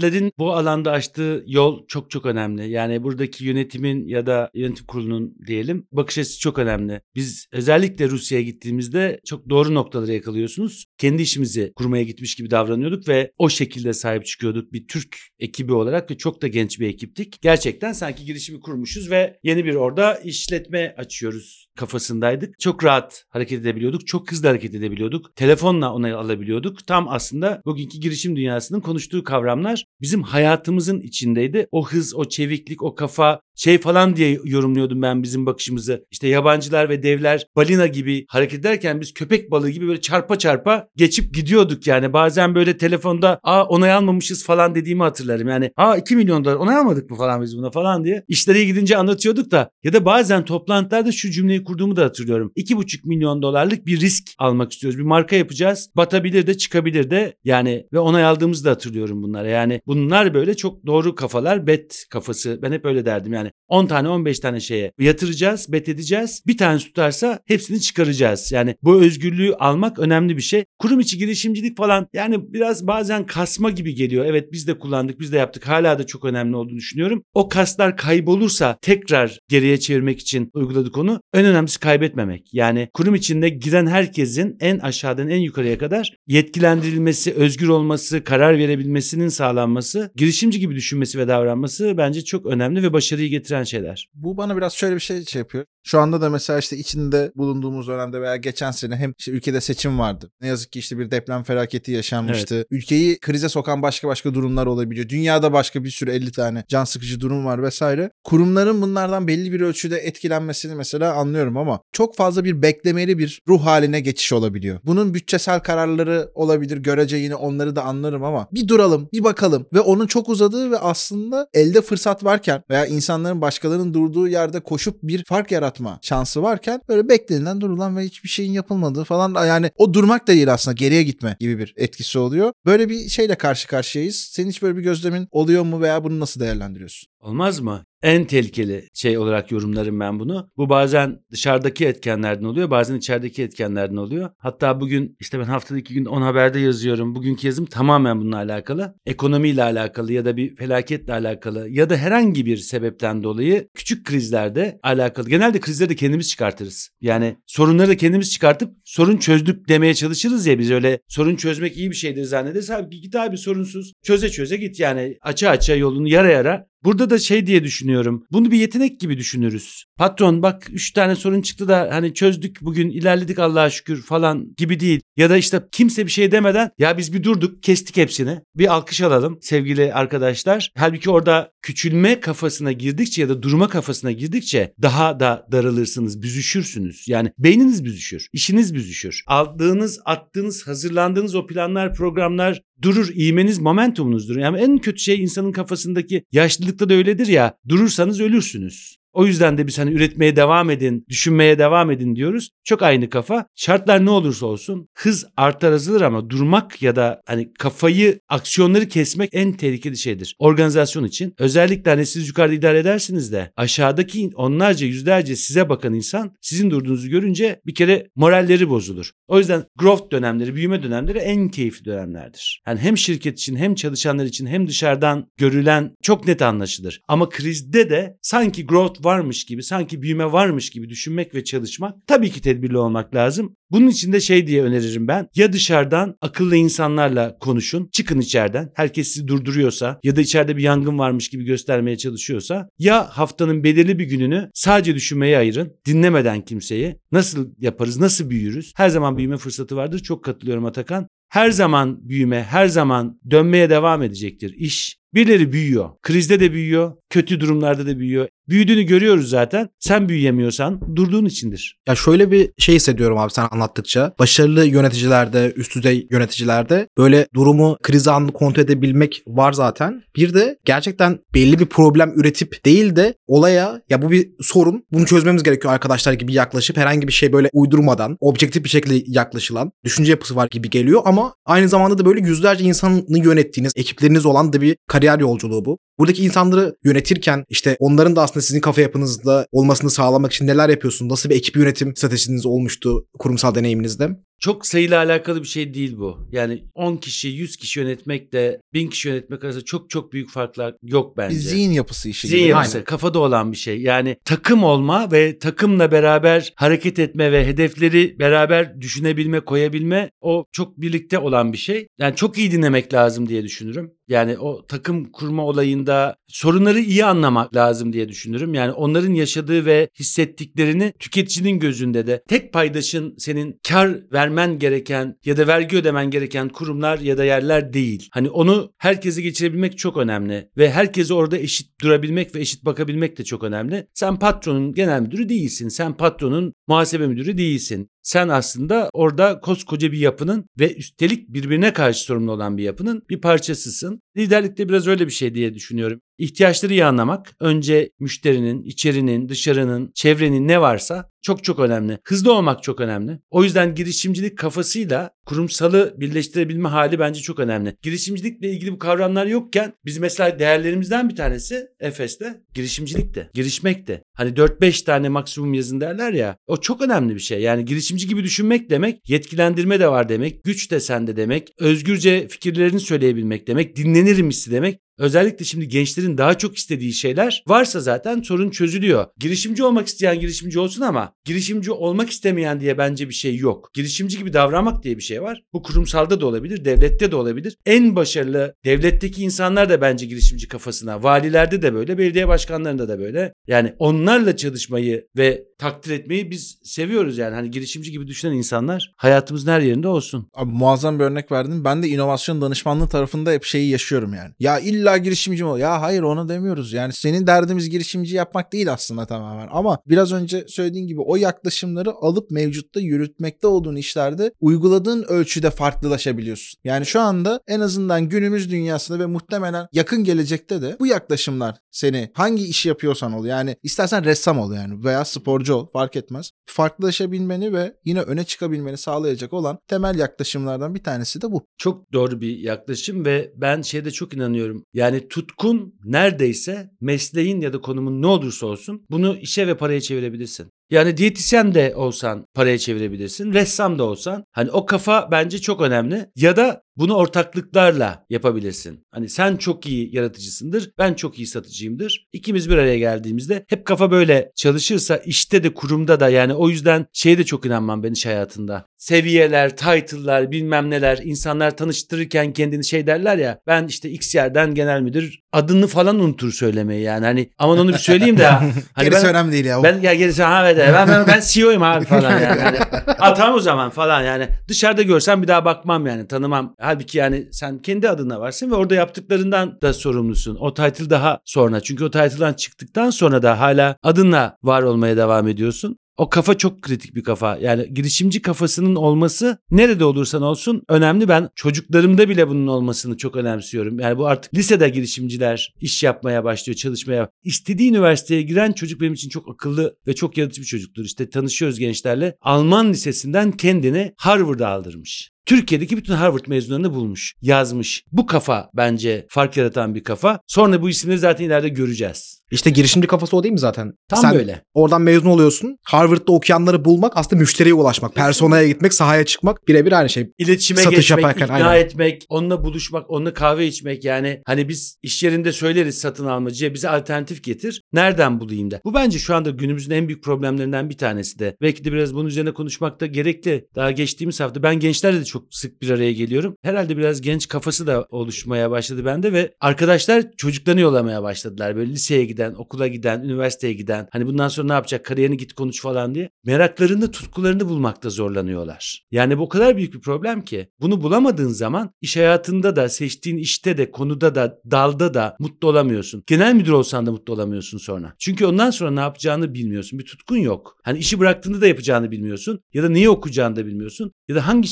[0.00, 2.70] Şirketlerin bu alanda açtığı yol çok çok önemli.
[2.70, 7.00] Yani buradaki yönetimin ya da yönetim kurulunun diyelim bakış açısı çok önemli.
[7.14, 10.84] Biz özellikle Rusya'ya gittiğimizde çok doğru noktaları yakalıyorsunuz.
[10.98, 16.10] Kendi işimizi kurmaya gitmiş gibi davranıyorduk ve o şekilde sahip çıkıyorduk bir Türk ekibi olarak
[16.10, 17.42] ve çok da genç bir ekiptik.
[17.42, 22.60] Gerçekten sanki girişimi kurmuşuz ve yeni bir orada işletme açıyoruz kafasındaydık.
[22.60, 24.06] Çok rahat hareket edebiliyorduk.
[24.06, 25.36] Çok hızlı hareket edebiliyorduk.
[25.36, 26.86] Telefonla onayı alabiliyorduk.
[26.86, 31.66] Tam aslında bugünkü girişim dünyasının konuştuğu kavramlar bizim hayatımızın içindeydi.
[31.70, 36.04] O hız, o çeviklik, o kafa şey falan diye yorumluyordum ben bizim bakışımızı.
[36.10, 40.88] İşte yabancılar ve devler balina gibi hareket ederken biz köpek balığı gibi böyle çarpa çarpa
[40.96, 42.12] geçip gidiyorduk yani.
[42.12, 45.48] Bazen böyle telefonda aa onay almamışız falan dediğimi hatırlarım.
[45.48, 48.24] Yani aa 2 milyon dolar onay almadık mı falan biz buna falan diye.
[48.28, 52.52] İşlere gidince anlatıyorduk da ya da bazen toplantılarda şu cümleyi kurduğumu da hatırlıyorum.
[52.56, 54.98] 2,5 milyon dolarlık bir risk almak istiyoruz.
[54.98, 55.90] Bir marka yapacağız.
[55.96, 59.48] Batabilir de çıkabilir de yani ve onay aldığımızı da hatırlıyorum bunlara.
[59.48, 61.66] Yani bunlar böyle çok doğru kafalar.
[61.66, 62.58] Bet kafası.
[62.62, 63.49] Ben hep öyle derdim yani.
[63.68, 66.42] 10 tane 15 tane şeye yatıracağız, bet edeceğiz.
[66.46, 68.52] Bir tanesi tutarsa hepsini çıkaracağız.
[68.52, 70.64] Yani bu özgürlüğü almak önemli bir şey.
[70.78, 74.24] Kurum içi girişimcilik falan yani biraz bazen kasma gibi geliyor.
[74.24, 75.68] Evet biz de kullandık, biz de yaptık.
[75.68, 77.22] Hala da çok önemli olduğunu düşünüyorum.
[77.34, 81.20] O kaslar kaybolursa tekrar geriye çevirmek için uyguladık onu.
[81.34, 82.54] En önemlisi kaybetmemek.
[82.54, 89.28] Yani kurum içinde giren herkesin en aşağıdan en yukarıya kadar yetkilendirilmesi, özgür olması, karar verebilmesinin
[89.28, 94.08] sağlanması, girişimci gibi düşünmesi ve davranması bence çok önemli ve başarıyı getiren şeyler.
[94.14, 95.64] Bu bana biraz şöyle bir şey şey yapıyor.
[95.82, 99.98] Şu anda da mesela işte içinde bulunduğumuz dönemde veya geçen sene hem işte ülkede seçim
[99.98, 100.30] vardı.
[100.40, 102.64] Ne yazık ki işte bir deprem felaketi yaşanmıştı.
[102.70, 105.08] Ülkeyi krize sokan başka başka durumlar olabiliyor.
[105.08, 108.10] Dünyada başka bir sürü 50 tane can sıkıcı durum var vesaire.
[108.24, 113.66] Kurumların bunlardan belli bir ölçüde etkilenmesini mesela anlıyorum ama çok fazla bir beklemeli bir ruh
[113.66, 114.80] haline geçiş olabiliyor.
[114.84, 116.76] Bunun bütçesel kararları olabilir.
[116.76, 120.78] Görece yine onları da anlarım ama bir duralım, bir bakalım ve onun çok uzadığı ve
[120.78, 126.80] aslında elde fırsat varken veya insanların başkalarının durduğu yerde koşup bir fark yaratma şansı varken
[126.88, 131.02] böyle beklenilen durulan ve hiçbir şeyin yapılmadığı falan yani o durmak da değil aslında geriye
[131.02, 132.52] gitme gibi bir etkisi oluyor.
[132.66, 134.16] Böyle bir şeyle karşı karşıyayız.
[134.16, 137.09] Senin hiç böyle bir gözlemin oluyor mu veya bunu nasıl değerlendiriyorsun?
[137.20, 137.84] Olmaz mı?
[138.02, 140.50] En tehlikeli şey olarak yorumlarım ben bunu.
[140.56, 144.30] Bu bazen dışarıdaki etkenlerden oluyor, bazen içerideki etkenlerden oluyor.
[144.38, 147.14] Hatta bugün işte ben haftada iki gün on haberde yazıyorum.
[147.14, 148.94] Bugünkü yazım tamamen bununla alakalı.
[149.06, 154.78] Ekonomiyle alakalı ya da bir felaketle alakalı ya da herhangi bir sebepten dolayı küçük krizlerde
[154.82, 155.28] alakalı.
[155.28, 156.90] Genelde krizleri de kendimiz çıkartırız.
[157.00, 161.90] Yani sorunları da kendimiz çıkartıp sorun çözdük demeye çalışırız ya biz öyle sorun çözmek iyi
[161.90, 162.70] bir şeydir zannederiz.
[162.70, 167.18] Abi git abi sorunsuz çöze çöze git yani aça aça yolunu yara yara Burada da
[167.18, 168.24] şey diye düşünüyorum.
[168.32, 169.84] Bunu bir yetenek gibi düşünürüz.
[169.96, 174.80] Patron bak 3 tane sorun çıktı da hani çözdük bugün ilerledik Allah'a şükür falan gibi
[174.80, 175.00] değil.
[175.16, 178.40] Ya da işte kimse bir şey demeden ya biz bir durduk kestik hepsini.
[178.56, 180.72] Bir alkış alalım sevgili arkadaşlar.
[180.76, 187.08] Halbuki orada küçülme kafasına girdikçe ya da durma kafasına girdikçe daha da daralırsınız, büzüşürsünüz.
[187.08, 189.22] Yani beyniniz büzüşür, işiniz büzüşür.
[189.26, 193.10] Aldığınız, attığınız, hazırlandığınız o planlar, programlar durur.
[193.14, 194.36] İğmeniz momentumunuzdur.
[194.36, 196.24] Yani en kötü şey insanın kafasındaki
[196.70, 197.58] yaşlılıkta da öyledir ya.
[197.68, 198.96] Durursanız ölürsünüz.
[199.12, 202.50] O yüzden de biz hani üretmeye devam edin, düşünmeye devam edin diyoruz.
[202.70, 203.46] Çok aynı kafa.
[203.56, 209.30] Şartlar ne olursa olsun hız artar azalır ama durmak ya da hani kafayı aksiyonları kesmek
[209.32, 210.36] en tehlikeli şeydir.
[210.38, 216.32] Organizasyon için özellikle hani siz yukarıda idare edersiniz de aşağıdaki onlarca yüzlerce size bakan insan
[216.40, 219.10] sizin durduğunuzu görünce bir kere moralleri bozulur.
[219.28, 222.62] O yüzden growth dönemleri, büyüme dönemleri en keyifli dönemlerdir.
[222.66, 227.00] Yani hem şirket için hem çalışanlar için hem dışarıdan görülen çok net anlaşılır.
[227.08, 232.30] Ama krizde de sanki growth varmış gibi, sanki büyüme varmış gibi düşünmek ve çalışmak tabii
[232.30, 233.56] ki tedbirli olmak lazım.
[233.70, 235.28] Bunun için de şey diye öneririm ben.
[235.34, 237.88] Ya dışarıdan akıllı insanlarla konuşun.
[237.92, 238.70] Çıkın içeriden.
[238.74, 243.98] Herkes sizi durduruyorsa ya da içeride bir yangın varmış gibi göstermeye çalışıyorsa ya haftanın belirli
[243.98, 245.72] bir gününü sadece düşünmeye ayırın.
[245.86, 246.96] Dinlemeden kimseyi.
[247.12, 248.00] Nasıl yaparız?
[248.00, 248.72] Nasıl büyürüz?
[248.76, 249.98] Her zaman büyüme fırsatı vardır.
[249.98, 251.08] Çok katılıyorum Atakan.
[251.28, 254.99] Her zaman büyüme, her zaman dönmeye devam edecektir iş.
[255.14, 255.90] Birileri büyüyor.
[256.02, 256.92] Krizde de büyüyor.
[257.10, 258.28] Kötü durumlarda da büyüyor.
[258.48, 259.68] Büyüdüğünü görüyoruz zaten.
[259.78, 261.76] Sen büyüyemiyorsan durduğun içindir.
[261.88, 264.14] Ya şöyle bir şey hissediyorum abi sen anlattıkça.
[264.18, 270.02] Başarılı yöneticilerde, üst düzey yöneticilerde böyle durumu kriz anını kontrol edebilmek var zaten.
[270.16, 274.84] Bir de gerçekten belli bir problem üretip değil de olaya ya bu bir sorun.
[274.92, 279.72] Bunu çözmemiz gerekiyor arkadaşlar gibi yaklaşıp herhangi bir şey böyle uydurmadan, objektif bir şekilde yaklaşılan
[279.84, 284.52] düşünce yapısı var gibi geliyor ama aynı zamanda da böyle yüzlerce insanı yönettiğiniz, ekipleriniz olan
[284.52, 285.78] da bir kariyer yolculuğu bu.
[285.98, 291.10] Buradaki insanları yönetirken işte onların da aslında sizin kafa yapınızda olmasını sağlamak için neler yapıyorsunuz?
[291.10, 294.08] Nasıl bir ekip yönetim stratejiniz olmuştu kurumsal deneyiminizde?
[294.40, 296.28] Çok sayıyla alakalı bir şey değil bu.
[296.32, 301.16] Yani 10 kişi, 100 kişi yönetmekle 1000 kişi yönetmek arasında çok çok büyük farklar yok
[301.16, 301.36] bence.
[301.36, 302.50] Bir zihin yapısı işi Zihin gibi.
[302.50, 303.80] yapısı, kafada olan bir şey.
[303.80, 310.80] Yani takım olma ve takımla beraber hareket etme ve hedefleri beraber düşünebilme, koyabilme o çok
[310.80, 311.86] birlikte olan bir şey.
[311.98, 313.90] Yani çok iyi dinlemek lazım diye düşünürüm.
[314.10, 318.54] Yani o takım kurma olayında sorunları iyi anlamak lazım diye düşünürüm.
[318.54, 325.36] Yani onların yaşadığı ve hissettiklerini tüketicinin gözünde de tek paydaşın senin kar vermen gereken ya
[325.36, 328.08] da vergi ödemen gereken kurumlar ya da yerler değil.
[328.12, 333.24] Hani onu herkese geçirebilmek çok önemli ve herkese orada eşit durabilmek ve eşit bakabilmek de
[333.24, 333.86] çok önemli.
[333.94, 335.68] Sen patronun genel müdürü değilsin.
[335.68, 337.88] Sen patronun muhasebe müdürü değilsin.
[338.02, 343.20] Sen aslında orada koskoca bir yapının ve üstelik birbirine karşı sorumlu olan bir yapının bir
[343.20, 344.00] parçasısın.
[344.16, 346.00] Liderlikte biraz öyle bir şey diye düşünüyorum.
[346.20, 351.98] İhtiyaçları iyi anlamak önce müşterinin, içerinin, dışarının, çevrenin ne varsa çok çok önemli.
[352.04, 353.18] Hızlı olmak çok önemli.
[353.30, 357.76] O yüzden girişimcilik kafasıyla kurumsalı birleştirebilme hali bence çok önemli.
[357.82, 364.02] Girişimcilikle ilgili bu kavramlar yokken biz mesela değerlerimizden bir tanesi Efes'te girişimcilik de, girişmek de.
[364.14, 366.36] Hani 4-5 tane maksimum yazın derler ya.
[366.46, 367.40] O çok önemli bir şey.
[367.40, 372.80] Yani girişimci gibi düşünmek demek yetkilendirme de var demek, güç de sende demek, özgürce fikirlerini
[372.80, 374.80] söyleyebilmek demek, dinlenirim hissi demek.
[375.00, 379.06] Özellikle şimdi gençlerin daha çok istediği şeyler varsa zaten sorun çözülüyor.
[379.20, 383.70] Girişimci olmak isteyen girişimci olsun ama girişimci olmak istemeyen diye bence bir şey yok.
[383.74, 385.42] Girişimci gibi davranmak diye bir şey var.
[385.52, 387.56] Bu kurumsalda da olabilir, devlette de olabilir.
[387.66, 391.02] En başarılı devletteki insanlar da bence girişimci kafasına.
[391.02, 393.32] Valilerde de böyle, belediye başkanlarında da böyle.
[393.46, 397.34] Yani onlarla çalışmayı ve takdir etmeyi biz seviyoruz yani.
[397.34, 400.28] Hani girişimci gibi düşünen insanlar hayatımızın her yerinde olsun.
[400.34, 401.64] Abi muazzam bir örnek verdin.
[401.64, 404.34] Ben de inovasyon danışmanlığı tarafında hep şeyi yaşıyorum yani.
[404.38, 405.58] Ya illa girişimci mi ol?
[405.58, 406.72] Ya hayır onu demiyoruz.
[406.72, 409.48] Yani senin derdimiz girişimci yapmak değil aslında tamamen.
[409.50, 416.60] Ama biraz önce söylediğin gibi o yaklaşımları alıp mevcutta yürütmekte olduğun işlerde uyguladığın ölçüde farklılaşabiliyorsun.
[416.64, 422.10] Yani şu anda en azından günümüz dünyasında ve muhtemelen yakın gelecekte de bu yaklaşımlar seni
[422.14, 423.24] hangi işi yapıyorsan ol.
[423.24, 426.30] Yani istersen ressam ol yani veya sporcu ol fark etmez.
[426.46, 431.46] Farklılaşabilmeni ve yine öne çıkabilmeni sağlayacak olan temel yaklaşımlardan bir tanesi de bu.
[431.58, 434.64] Çok doğru bir yaklaşım ve ben şeyde çok inanıyorum.
[434.80, 440.50] Yani tutkun neredeyse mesleğin ya da konumun ne olursa olsun bunu işe ve paraya çevirebilirsin.
[440.70, 443.32] Yani diyetisyen de olsan paraya çevirebilirsin.
[443.32, 444.24] Ressam da olsan.
[444.32, 446.06] Hani o kafa bence çok önemli.
[446.16, 448.86] Ya da bunu ortaklıklarla yapabilirsin.
[448.90, 452.08] Hani sen çok iyi yaratıcısındır, ben çok iyi satıcıyımdır.
[452.12, 456.86] İkimiz bir araya geldiğimizde hep kafa böyle çalışırsa işte de kurumda da yani o yüzden
[456.92, 458.66] şeye de çok inanmam ben iş hayatında.
[458.76, 464.80] Seviyeler, title'lar, bilmem neler insanlar tanıştırırken kendini şey derler ya ben işte X yerden genel
[464.80, 469.10] müdür adını falan unutur söylemeyi yani hani aman onu bir söyleyeyim de hani Gerisi ben,
[469.10, 469.62] önemli değil ya.
[469.62, 470.74] ben ya gerisi ha evet evet.
[470.74, 472.38] ben ben, ben CEO'yum abi falan yani.
[472.44, 472.58] yani
[472.98, 474.28] "Ha, tamam o zaman falan yani.
[474.48, 476.54] Dışarıda görsem bir daha bakmam yani tanımam.
[476.60, 480.36] Halbuki yani sen kendi adına varsın ve orada yaptıklarından da sorumlusun.
[480.40, 481.60] O title daha sonra.
[481.60, 485.78] Çünkü o title'dan çıktıktan sonra da hala adınla var olmaya devam ediyorsun.
[485.96, 487.36] O kafa çok kritik bir kafa.
[487.36, 491.08] Yani girişimci kafasının olması nerede olursan olsun önemli.
[491.08, 493.80] Ben çocuklarımda bile bunun olmasını çok önemsiyorum.
[493.80, 497.10] Yani bu artık lisede girişimciler iş yapmaya başlıyor, çalışmaya.
[497.24, 500.84] İstediği üniversiteye giren çocuk benim için çok akıllı ve çok yaratıcı bir çocuktur.
[500.84, 502.16] İşte tanışıyoruz gençlerle.
[502.20, 505.10] Alman lisesinden kendini Harvard'a aldırmış.
[505.26, 507.84] Türkiye'deki bütün Harvard mezunlarını bulmuş, yazmış.
[507.92, 510.20] Bu kafa bence fark yaratan bir kafa.
[510.26, 512.20] Sonra bu isimleri zaten ileride göreceğiz.
[512.30, 513.72] İşte girişimci kafası o değil mi zaten?
[513.88, 514.42] Tam Sen böyle.
[514.54, 515.56] oradan mezun oluyorsun.
[515.64, 517.94] Harvard'da okuyanları bulmak aslında müşteriye ulaşmak.
[517.94, 520.10] Personaya gitmek, sahaya çıkmak birebir aynı şey.
[520.18, 521.64] İletişime Satış geçmek, yaparken, ikna aynen.
[521.64, 526.68] etmek, onunla buluşmak, onunla kahve içmek yani hani biz iş yerinde söyleriz satın almacıya bize
[526.68, 527.62] alternatif getir.
[527.72, 528.60] Nereden bulayım da.
[528.64, 531.36] Bu bence şu anda günümüzün en büyük problemlerinden bir tanesi de.
[531.42, 533.44] Belki de biraz bunun üzerine konuşmak da gerekli.
[533.56, 536.36] Daha geçtiğimiz hafta ben gençlerle de çok sık bir araya geliyorum.
[536.42, 541.56] Herhalde biraz genç kafası da oluşmaya başladı bende ve arkadaşlar çocuklarını yollamaya başladılar.
[541.56, 543.88] Böyle liseye giden, okula giden, üniversiteye giden.
[543.92, 544.84] Hani bundan sonra ne yapacak?
[544.84, 546.10] Kariyerini git konuş falan diye.
[546.24, 548.86] Meraklarını, tutkularını bulmakta zorlanıyorlar.
[548.90, 550.48] Yani bu o kadar büyük bir problem ki.
[550.60, 556.02] Bunu bulamadığın zaman iş hayatında da, seçtiğin işte de, konuda da, dalda da mutlu olamıyorsun.
[556.06, 557.94] Genel müdür olsan da mutlu olamıyorsun sonra.
[557.98, 559.78] Çünkü ondan sonra ne yapacağını bilmiyorsun.
[559.78, 560.56] Bir tutkun yok.
[560.62, 562.40] Hani işi bıraktığında da yapacağını bilmiyorsun.
[562.54, 563.92] Ya da neyi okuyacağını da bilmiyorsun.
[564.08, 564.48] Ya da hangi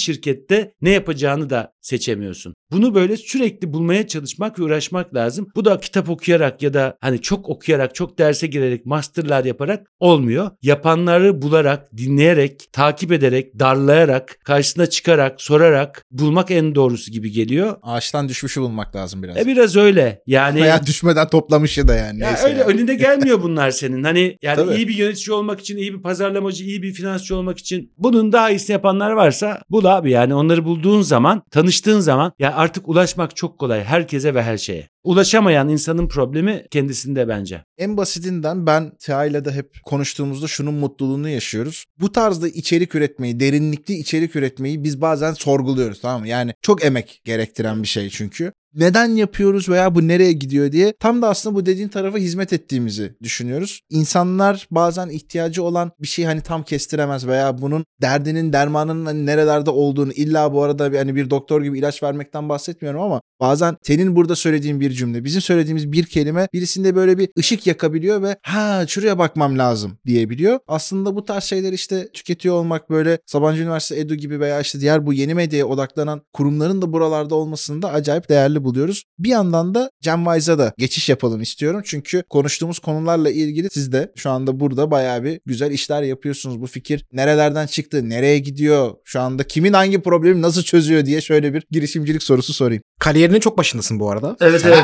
[0.49, 2.55] şirkette ne yapacağını da seçemiyorsun.
[2.70, 5.48] Bunu böyle sürekli bulmaya çalışmak ve uğraşmak lazım.
[5.57, 10.50] Bu da kitap okuyarak ya da hani çok okuyarak, çok derse girerek, masterlar yaparak olmuyor.
[10.62, 17.76] Yapanları bularak, dinleyerek, takip ederek, darlayarak, karşısına çıkarak, sorarak bulmak en doğrusu gibi geliyor.
[17.83, 19.37] Ağaçtan düşmüşü bulmak lazım biraz.
[19.37, 20.22] E biraz öyle.
[20.26, 22.20] Yani Veya düşmeden toplamışı da yani.
[22.20, 22.72] ya öyle yani.
[22.72, 24.04] önüne gelmiyor bunlar senin.
[24.04, 24.74] Hani yani Tabii.
[24.74, 28.50] iyi bir yönetici olmak için, iyi bir pazarlamacı, iyi bir finansçı olmak için bunun daha
[28.50, 33.59] iyisini yapanlar varsa bul abi yani onları bulduğun zaman, tanıştığın zaman ya artık ulaşmak çok
[33.59, 34.88] kolay herkese ve her şeye.
[35.05, 37.64] Ulaşamayan insanın problemi kendisinde bence.
[37.79, 41.85] En basitinden ben Tea ile de hep konuştuğumuzda şunun mutluluğunu yaşıyoruz.
[42.01, 46.29] Bu tarzda içerik üretmeyi, derinlikli içerik üretmeyi biz bazen sorguluyoruz tamam mı?
[46.29, 48.53] Yani çok emek gerektiren bir şey çünkü.
[48.74, 53.14] Neden yapıyoruz veya bu nereye gidiyor diye tam da aslında bu dediğin tarafa hizmet ettiğimizi
[53.22, 53.81] düşünüyoruz.
[53.90, 59.70] İnsanlar bazen ihtiyacı olan bir şey hani tam kestiremez veya bunun derdinin dermanının hani nerelerde
[59.70, 64.16] olduğunu illa bu arada bir, hani bir doktor gibi ilaç vermekten bahsetmiyorum ama bazen senin
[64.16, 68.85] burada söylediğin bir cümle, bizim söylediğimiz bir kelime birisinde böyle bir ışık yakabiliyor ve ha
[68.88, 70.59] şuraya bakmam lazım diyebiliyor.
[70.68, 75.07] Aslında bu tarz şeyler işte tüketiyor olmak böyle Sabancı Üniversitesi Edu gibi veya işte diğer
[75.07, 79.05] bu yeni medyaya odaklanan kurumların da buralarda olmasını da acayip değerli buluyoruz.
[79.18, 81.83] Bir yandan da Gemwise'a da geçiş yapalım istiyorum.
[81.85, 86.61] Çünkü konuştuğumuz konularla ilgili siz de şu anda burada bayağı bir güzel işler yapıyorsunuz.
[86.61, 91.55] Bu fikir nerelerden çıktı, nereye gidiyor, şu anda kimin hangi problemi nasıl çözüyor diye şöyle
[91.55, 92.83] bir girişimcilik sorusu sorayım.
[93.01, 94.37] Kariyerinin çok başındasın bu arada.
[94.40, 94.83] Evet evet.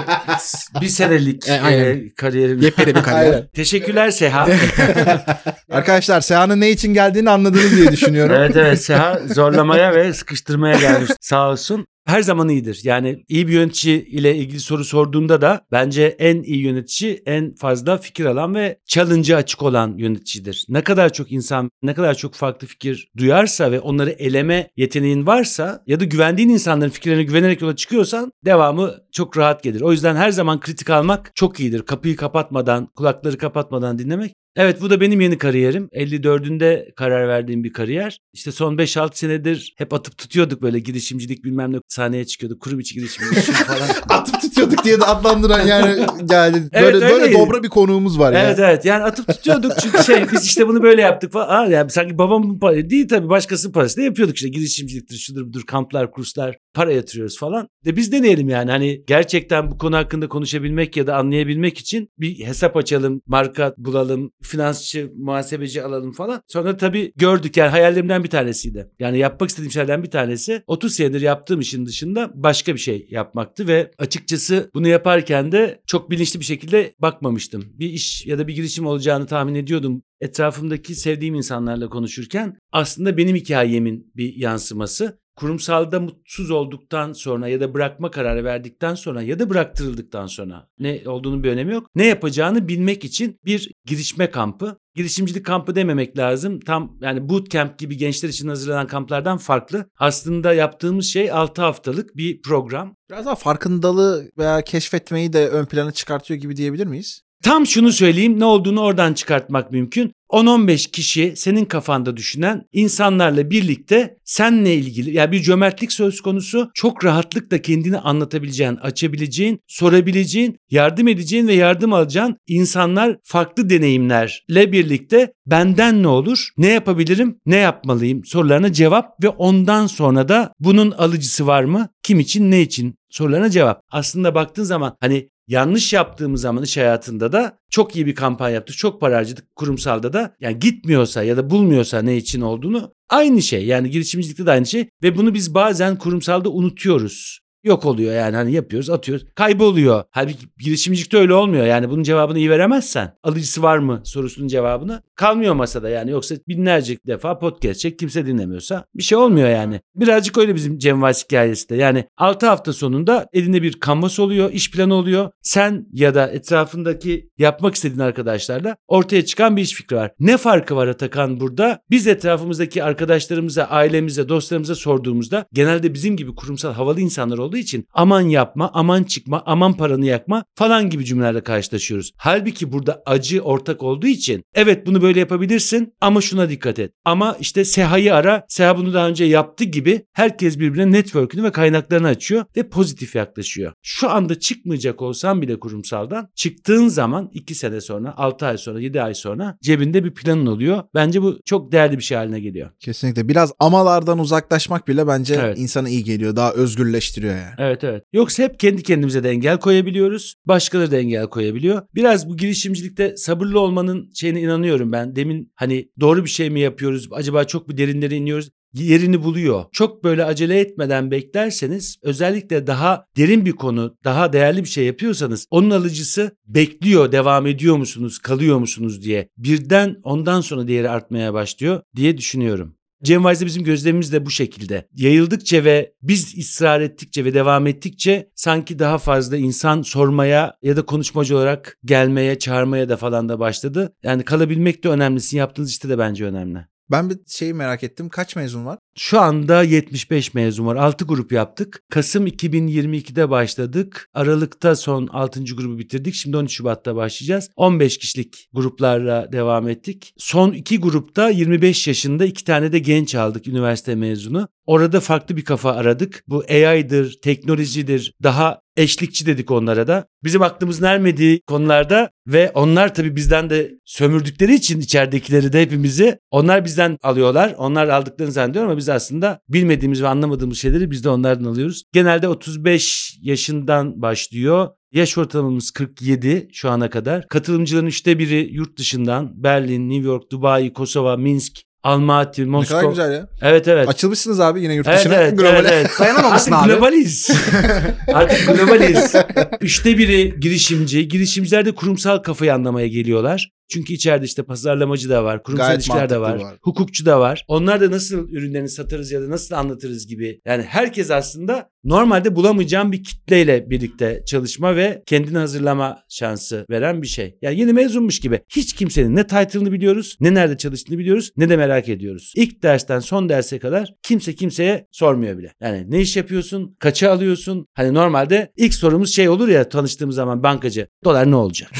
[0.80, 1.84] bir senelik E, aynen.
[1.96, 2.60] e, kariyerim.
[2.62, 3.32] Yepyeni bir kariyer.
[3.34, 3.48] Aynen.
[3.54, 4.48] Teşekkürler Seha.
[5.70, 8.37] Arkadaşlar Seha'nın ne için geldiğini anladınız diye düşünüyorum.
[8.38, 11.10] evet evet Seha zorlamaya ve sıkıştırmaya gelmiş.
[11.20, 11.87] Sağ olsun.
[12.06, 12.80] Her zaman iyidir.
[12.82, 17.98] Yani iyi bir yönetici ile ilgili soru sorduğunda da bence en iyi yönetici en fazla
[17.98, 20.66] fikir alan ve challenge'a açık olan yöneticidir.
[20.68, 25.82] Ne kadar çok insan ne kadar çok farklı fikir duyarsa ve onları eleme yeteneğin varsa
[25.86, 29.80] ya da güvendiğin insanların fikirlerine güvenerek yola çıkıyorsan devamı çok rahat gelir.
[29.80, 31.82] O yüzden her zaman kritik almak çok iyidir.
[31.82, 35.88] Kapıyı kapatmadan, kulakları kapatmadan dinlemek Evet bu da benim yeni kariyerim.
[35.92, 38.18] 54'ünde karar verdiğim bir kariyer.
[38.32, 42.60] İşte son 5-6 senedir hep atıp tutuyorduk böyle girişimcilik bilmem ne sahneye çıkıyorduk.
[42.62, 44.18] Kurum içi girişimcilik falan.
[44.20, 48.46] Atıp tutuyorduk diye de adlandıran yani yani Evet, böyle böyle dobra bir konuğumuz var ya.
[48.46, 51.48] evet evet yani atıp tutuyorduk çünkü şey biz işte bunu böyle yaptık falan.
[51.48, 55.62] Aa, yani sanki babamın parası değil tabii başkasının parası da yapıyorduk işte girişimciliktir şudur budur
[55.66, 57.68] kamplar kurslar para yatırıyoruz falan.
[57.84, 62.46] De biz deneyelim yani hani gerçekten bu konu hakkında konuşabilmek ya da anlayabilmek için bir
[62.46, 66.42] hesap açalım marka bulalım finansçı muhasebeci alalım falan.
[66.48, 68.90] Sonra tabii gördük yani hayallerimden bir tanesiydi.
[68.98, 73.68] Yani yapmak istediğim şeylerden bir tanesi 30 senedir yaptığım işin dışında başka bir şey yapmaktı
[73.68, 77.64] ve açıkçası bunu yaparken de çok bilinçli bir şekilde bakmamıştım.
[77.78, 80.02] Bir iş ya da bir girişim olacağını tahmin ediyordum.
[80.20, 85.23] Etrafımdaki sevdiğim insanlarla konuşurken aslında benim hikayemin bir yansıması.
[85.36, 91.02] Kurumsalda mutsuz olduktan sonra ya da bırakma kararı verdikten sonra ya da bıraktırıldıktan sonra ne
[91.06, 91.86] olduğunun bir önemi yok.
[91.94, 94.78] Ne yapacağını bilmek için bir girişme kampı.
[94.94, 96.60] Girişimcilik kampı dememek lazım.
[96.60, 99.90] Tam yani bootcamp gibi gençler için hazırlanan kamplardan farklı.
[99.98, 102.96] Aslında yaptığımız şey 6 haftalık bir program.
[103.10, 107.24] Biraz daha farkındalığı veya keşfetmeyi de ön plana çıkartıyor gibi diyebilir miyiz?
[107.44, 110.12] Tam şunu söyleyeyim ne olduğunu oradan çıkartmak mümkün.
[110.34, 117.04] 10-15 kişi senin kafanda düşünen insanlarla birlikte senle ilgili yani bir cömertlik söz konusu çok
[117.04, 126.02] rahatlıkla kendini anlatabileceğin, açabileceğin, sorabileceğin, yardım edeceğin ve yardım alacağın insanlar farklı deneyimlerle birlikte benden
[126.02, 131.64] ne olur, ne yapabilirim, ne yapmalıyım sorularına cevap ve ondan sonra da bunun alıcısı var
[131.64, 133.82] mı, kim için, ne için sorularına cevap.
[133.90, 138.76] Aslında baktığın zaman hani yanlış yaptığımız zaman iş hayatında da çok iyi bir kampanya yaptık.
[138.76, 140.37] Çok para harcadık kurumsalda da.
[140.40, 143.66] Yani gitmiyorsa ya da bulmuyorsa ne için olduğunu aynı şey.
[143.66, 147.43] Yani girişimcilikte de aynı şey ve bunu biz bazen kurumsalda unutuyoruz.
[147.64, 150.05] Yok oluyor yani hani yapıyoruz atıyoruz kayboluyor.
[150.11, 155.55] Halbuki girişimcilikte öyle olmuyor yani bunun cevabını iyi veremezsen alıcısı var mı sorusunun cevabını kalmıyor
[155.55, 159.81] masada yani yoksa binlerce defa podcast çek kimse dinlemiyorsa bir şey olmuyor yani.
[159.94, 164.53] Birazcık öyle bizim Cem Vaz hikayesi de yani 6 hafta sonunda elinde bir kanvas oluyor
[164.53, 169.96] iş planı oluyor sen ya da etrafındaki yapmak istediğin arkadaşlarla ortaya çıkan bir iş fikri
[169.96, 170.11] var.
[170.20, 171.81] Ne farkı var Atakan burada?
[171.90, 178.20] Biz etrafımızdaki arkadaşlarımıza, ailemize, dostlarımıza sorduğumuzda genelde bizim gibi kurumsal havalı insanlar olduğu için aman
[178.20, 182.12] yapma, aman çıkma, aman paranı yakma falan gibi cümlelerle karşılaşıyoruz.
[182.16, 186.92] Halbuki burada acı ortak olduğu için evet bunu böyle yapabilirsin ama şuna dikkat et.
[187.04, 192.08] Ama işte SEHA'yı ara, SEHA bunu daha önce yaptı gibi herkes birbirine network'ünü ve kaynaklarını
[192.08, 193.72] açıyor ve pozitif yaklaşıyor.
[193.82, 199.02] Şu anda çıkmayacak olsan bile kurumsaldan çıktığın zaman 2 sene sonra, 6 ay sonra, 7
[199.02, 200.82] ay sonra cebinde bir planın oluyor.
[200.94, 202.70] Bence bu çok değerli bir şey haline geliyor.
[202.80, 203.28] Kesinlikle.
[203.28, 205.58] Biraz amalardan uzaklaşmak bile bence Evet.
[205.58, 206.36] insana iyi geliyor.
[206.36, 207.43] Daha özgürleştiriyor yani.
[207.59, 208.04] Evet evet.
[208.12, 210.35] Yoksa hep kendi kendimize de engel koyabiliyoruz.
[210.46, 211.83] Başkaları da engel koyabiliyor.
[211.94, 215.16] Biraz bu girişimcilikte sabırlı olmanın şeyine inanıyorum ben.
[215.16, 217.09] Demin hani doğru bir şey mi yapıyoruz?
[217.12, 218.50] Acaba çok mu derinlere iniyoruz?
[218.74, 219.64] yerini buluyor.
[219.72, 225.46] Çok böyle acele etmeden beklerseniz özellikle daha derin bir konu, daha değerli bir şey yapıyorsanız
[225.50, 229.28] onun alıcısı bekliyor, devam ediyor musunuz, kalıyor musunuz diye.
[229.38, 232.76] Birden ondan sonra değeri artmaya başlıyor diye düşünüyorum.
[233.02, 234.88] Cem bizim gözlemimiz de bu şekilde.
[234.94, 240.87] Yayıldıkça ve biz ısrar ettikçe ve devam ettikçe sanki daha fazla insan sormaya ya da
[240.87, 243.96] konuşmacı olarak gelmeye, çağırmaya da falan da başladı.
[244.02, 245.20] Yani kalabilmek de önemli.
[245.20, 246.66] Sizin yaptığınız işte de bence önemli.
[246.90, 248.08] Ben bir şeyi merak ettim.
[248.08, 248.78] Kaç mezun var?
[248.96, 250.76] Şu anda 75 mezun var.
[250.76, 251.82] 6 grup yaptık.
[251.90, 254.08] Kasım 2022'de başladık.
[254.14, 255.44] Aralık'ta son 6.
[255.44, 256.14] grubu bitirdik.
[256.14, 257.50] Şimdi 13 Şubat'ta başlayacağız.
[257.56, 260.14] 15 kişilik gruplarla devam ettik.
[260.18, 264.48] Son 2 grupta 25 yaşında 2 tane de genç aldık üniversite mezunu.
[264.66, 266.24] Orada farklı bir kafa aradık.
[266.28, 270.06] Bu AI'dır, teknolojidir, daha eşlikçi dedik onlara da.
[270.24, 276.64] Bizim aklımızın ermediği konularda ve onlar tabii bizden de sömürdükleri için içeridekileri de hepimizi onlar
[276.64, 277.54] bizden alıyorlar.
[277.58, 281.84] Onlar aldıklarını zannediyor ama biz aslında bilmediğimiz ve anlamadığımız şeyleri biz de onlardan alıyoruz.
[281.92, 284.68] Genelde 35 yaşından başlıyor.
[284.92, 287.28] Yaş ortalamamız 47 şu ana kadar.
[287.28, 292.78] Katılımcıların üçte biri yurt dışından Berlin, New York, Dubai, Kosova, Minsk, Almaty, Ne Moskova.
[292.80, 293.28] kadar güzel ya.
[293.42, 293.88] Evet evet.
[293.88, 295.14] Açılmışsınız abi yine yurt Evet dışına.
[295.14, 295.56] evet, globale.
[295.58, 296.14] evet, evet.
[296.24, 296.68] Artık abi.
[296.72, 297.30] globaliz.
[298.14, 299.12] Artık globaliz.
[299.60, 301.08] Üçte biri girişimci.
[301.08, 303.50] Girişimciler de kurumsal kafayı anlamaya geliyorlar.
[303.68, 306.55] Çünkü içeride işte pazarlamacı da var, kurumsal Gayet ilişkiler de var, var.
[306.62, 307.44] hukukçu da var.
[307.48, 310.40] Onlar da nasıl ürünlerini satarız ya da nasıl anlatırız gibi.
[310.46, 317.07] Yani herkes aslında normalde bulamayacağım bir kitleyle birlikte çalışma ve kendini hazırlama şansı veren bir
[317.07, 317.38] şey.
[317.42, 318.40] Yani yeni mezunmuş gibi.
[318.48, 322.33] Hiç kimsenin ne title'ını biliyoruz, ne nerede çalıştığını biliyoruz, ne de merak ediyoruz.
[322.37, 325.53] İlk dersten son derse kadar kimse kimseye sormuyor bile.
[325.61, 327.66] Yani ne iş yapıyorsun, kaça alıyorsun?
[327.74, 330.88] Hani normalde ilk sorumuz şey olur ya tanıştığımız zaman bankacı.
[331.05, 331.70] Dolar ne olacak?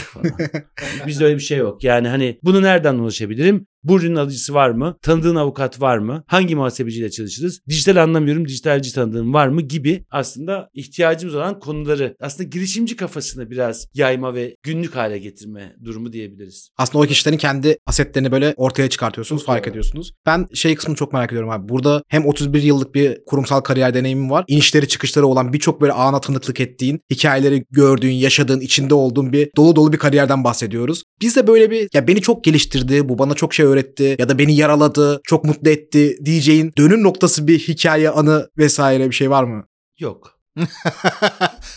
[1.07, 1.74] Bizde öyle bir şey yok.
[1.83, 3.67] Yani hani bunu nereden ulaşabilirim?
[3.85, 4.97] Bu ürünün alıcısı var mı?
[5.03, 6.25] Tanıdığın avukat var mı?
[6.27, 7.61] Hangi muhasebeciyle çalışırız?
[7.69, 9.63] Dijital anlamıyorum, dijitalci tanıdığın var mı?
[9.63, 16.13] Gibi aslında ihtiyacımız olan konuları aslında girişimci kafasını biraz yayma ve günlük hale getirme durumu
[16.13, 16.71] diyebiliriz.
[16.77, 20.13] Aslında o kişilerin kendi asetlerini böyle ortaya çıkartıyorsunuz, fark ediyorsunuz.
[20.27, 21.69] Ben şey kısmını çok merak ediyorum abi.
[21.69, 24.45] Burada hem 31 yıllık bir kurumsal kariyer deneyimim var.
[24.49, 29.77] İnişleri çıkışları olan birçok böyle ana tanıklık ettiğin, hikayeleri gördüğün, yaşadığın, içinde olduğun bir dolu
[29.77, 31.03] dolu bir kariyerden bahsediyoruz.
[31.21, 34.39] Biz de böyle bir ya beni çok geliştirdi, bu bana çok şey öğretti ya da
[34.39, 39.45] beni yaraladı, çok mutlu etti diyeceğin dönüm noktası bir hikaye, anı vesaire bir şey var
[39.45, 39.65] mı?
[39.99, 40.35] Yok.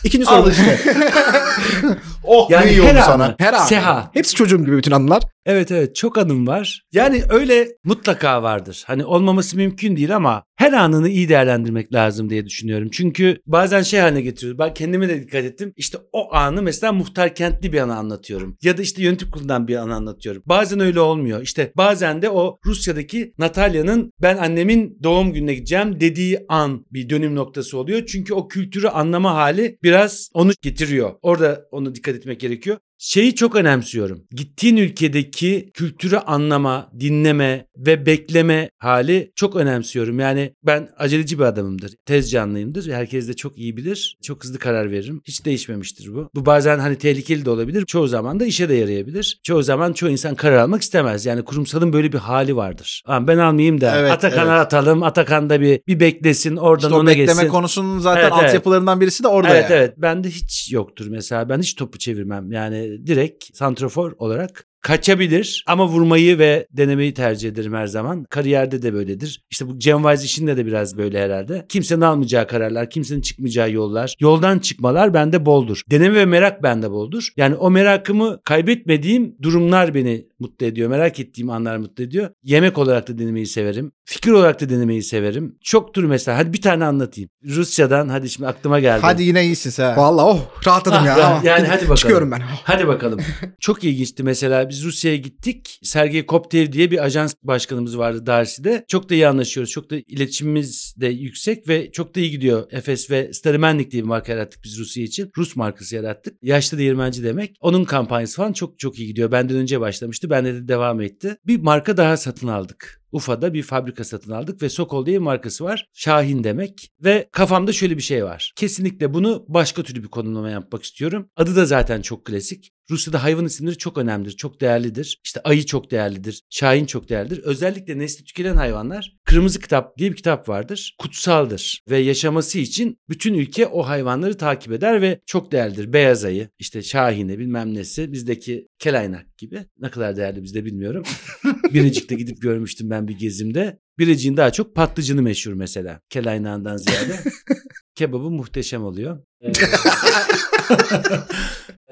[0.03, 0.79] İkinci Al soru işte.
[2.23, 3.35] oh Yani ne iyi her oldu sana.
[3.39, 3.65] Her an.
[3.65, 4.11] Seha.
[4.13, 5.23] Hepsi çocuğum gibi bütün anılar.
[5.47, 6.83] Evet evet çok anım var.
[6.91, 8.83] Yani öyle mutlaka vardır.
[8.87, 12.89] Hani olmaması mümkün değil ama her anını iyi değerlendirmek lazım diye düşünüyorum.
[12.91, 14.59] Çünkü bazen şey haline getiriyoruz.
[14.59, 15.73] Ben kendime de dikkat ettim.
[15.75, 18.57] İşte o anı mesela muhtar kentli bir anı anlatıyorum.
[18.61, 20.43] Ya da işte yönetim kurulundan bir anı anlatıyorum.
[20.45, 21.41] Bazen öyle olmuyor.
[21.41, 27.35] İşte bazen de o Rusya'daki Natalya'nın ben annemin doğum gününe gideceğim dediği an bir dönüm
[27.35, 28.05] noktası oluyor.
[28.05, 31.11] Çünkü o kültürü anlama hali biraz onu getiriyor.
[31.21, 32.77] Orada onu dikkat etmek gerekiyor.
[32.99, 34.23] Şeyi çok önemsiyorum.
[34.31, 40.19] Gittiğin ülkedeki kültürü anlama, dinleme ve bekleme hali çok önemsiyorum.
[40.19, 41.91] Yani ben aceleci bir adamımdır.
[42.05, 42.91] Tez canlıyımdır.
[42.91, 44.17] Herkes de çok iyi bilir.
[44.23, 45.21] Çok hızlı karar veririm.
[45.27, 46.29] Hiç değişmemiştir bu.
[46.35, 47.85] Bu bazen hani tehlikeli de olabilir.
[47.85, 49.39] Çoğu zaman da işe de yarayabilir.
[49.43, 51.25] Çoğu zaman çoğu insan karar almak istemez.
[51.25, 53.03] Yani kurumsalın böyle bir hali vardır.
[53.05, 54.65] Ama ben almayayım da Evet, Atakan'a evet.
[54.65, 55.03] atalım.
[55.03, 56.55] Atakan da bir, bir beklesin.
[56.55, 57.47] Oradan İşte ona bekleme geçsin.
[57.47, 58.43] konusunun zaten Evet, evet.
[58.45, 59.79] altyapılarından birisi de orada evet yani.
[59.79, 59.93] evet.
[59.97, 61.49] Bende hiç yoktur mesela.
[61.49, 62.51] Ben hiç topu çevirmem.
[62.51, 68.23] Yani direkt santrofor olarak kaçabilir ama vurmayı ve denemeyi tercih ederim her zaman.
[68.23, 69.41] Kariyerde de böyledir.
[69.49, 71.65] İşte bu Cem Wise işinde de biraz böyle herhalde.
[71.69, 75.81] Kimsenin almayacağı kararlar, kimsenin çıkmayacağı yollar, yoldan çıkmalar bende boldur.
[75.91, 77.29] Deneme ve merak bende boldur.
[77.37, 80.89] Yani o merakımı kaybetmediğim durumlar beni mutlu ediyor.
[80.89, 82.29] Merak ettiğim anlar mutlu ediyor.
[82.43, 83.91] Yemek olarak da denemeyi severim.
[84.05, 85.57] Fikir olarak da denemeyi severim.
[85.63, 86.37] Çoktur mesela.
[86.37, 87.29] Hadi bir tane anlatayım.
[87.45, 89.01] Rusya'dan hadi şimdi aklıma geldi.
[89.01, 89.97] Hadi yine iyisin sen.
[89.97, 91.17] Vallahi oh rahatladım ya.
[91.21, 91.95] Ah, yani hadi bakalım.
[91.95, 92.41] Çıkıyorum ben.
[92.63, 93.19] Hadi bakalım.
[93.59, 95.79] Çok ilginçti mesela biz Rusya'ya gittik.
[95.83, 98.85] Sergey Koptev diye bir ajans başkanımız vardı Darcy'de.
[98.87, 99.71] Çok da iyi anlaşıyoruz.
[99.71, 102.67] Çok da iletişimimiz de yüksek ve çok da iyi gidiyor.
[102.71, 105.31] Efes ve Starimenlik diye bir marka yarattık biz Rusya için.
[105.37, 106.37] Rus markası yarattık.
[106.41, 107.55] Yaşlı değirmenci demek.
[107.61, 109.31] Onun kampanyası falan çok çok iyi gidiyor.
[109.31, 110.29] Benden önce başlamıştı.
[110.29, 111.37] Bende de devam etti.
[111.47, 113.01] Bir marka daha satın aldık.
[113.11, 115.85] Ufa'da bir fabrika satın aldık ve Sokol diye bir markası var.
[115.93, 118.53] Şahin demek ve kafamda şöyle bir şey var.
[118.55, 121.29] Kesinlikle bunu başka türlü bir konumlama yapmak istiyorum.
[121.35, 122.71] Adı da zaten çok klasik.
[122.89, 125.19] Rusya'da hayvan isimleri çok önemlidir, çok değerlidir.
[125.23, 127.39] İşte ayı çok değerlidir, şahin çok değerlidir.
[127.43, 130.95] Özellikle nesli tükenen hayvanlar Kırmızı Kitap diye bir kitap vardır.
[130.97, 135.93] Kutsaldır ve yaşaması için bütün ülke o hayvanları takip eder ve çok değerlidir.
[135.93, 139.65] Beyaz ayı, işte şahine bilmem nesi, bizdeki kelaynak gibi.
[139.79, 141.03] Ne kadar değerli bizde bilmiyorum.
[141.73, 143.79] Birecik'te gidip görmüştüm ben bir gezimde.
[143.99, 145.99] Birecik'in daha çok patlıcını meşhur mesela.
[146.09, 147.19] Kelaynağından ziyade.
[147.95, 149.19] Kebabı muhteşem oluyor.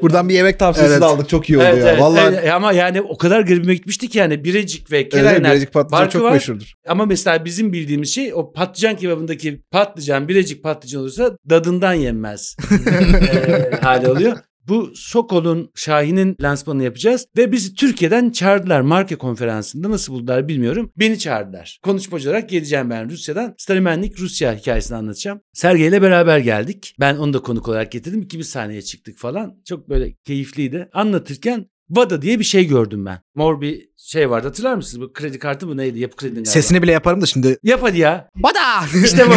[0.01, 1.01] Buradan bir yemek tavsiyesi Evet.
[1.01, 1.29] de aldık.
[1.29, 1.89] Çok iyi oldu evet, ya.
[1.89, 2.51] evet, Vallahi evet.
[2.51, 6.23] ama yani o kadar garibime gitmişti ki yani Birecik ve Evet, Kelaynak Birecik patlıcan çok
[6.23, 6.31] var.
[6.31, 6.73] meşhurdur.
[6.87, 12.55] Ama mesela bizim bildiğimiz şey o patlıcan kebabındaki patlıcan Birecik patlıcan olursa dadından yenmez
[12.87, 14.37] Ee, hali oluyor.
[14.67, 19.91] Bu Sokol'un, Şahin'in lansmanını yapacağız ve bizi Türkiye'den çağırdılar marka konferansında.
[19.91, 20.91] Nasıl buldular bilmiyorum.
[20.97, 21.79] Beni çağırdılar.
[21.83, 23.55] Konuşmacı olarak geleceğim ben Rusya'dan.
[23.57, 25.41] Starimenlik Rusya hikayesini anlatacağım.
[25.53, 26.95] Sergey ile beraber geldik.
[26.99, 28.21] Ben onu da konuk olarak getirdim.
[28.21, 29.61] İkimiz sahneye çıktık falan.
[29.65, 30.89] Çok böyle keyifliydi.
[30.93, 33.19] Anlatırken VADA diye bir şey gördüm ben.
[33.35, 35.01] Mor bir şey vardı hatırlar mısınız?
[35.01, 35.99] Bu kredi kartı mı neydi?
[35.99, 36.49] Yapı kredinin galiba.
[36.49, 37.57] Sesini bile yaparım da şimdi.
[37.63, 38.29] Yap hadi ya.
[38.35, 38.99] Bada!
[39.05, 39.33] İşte bu.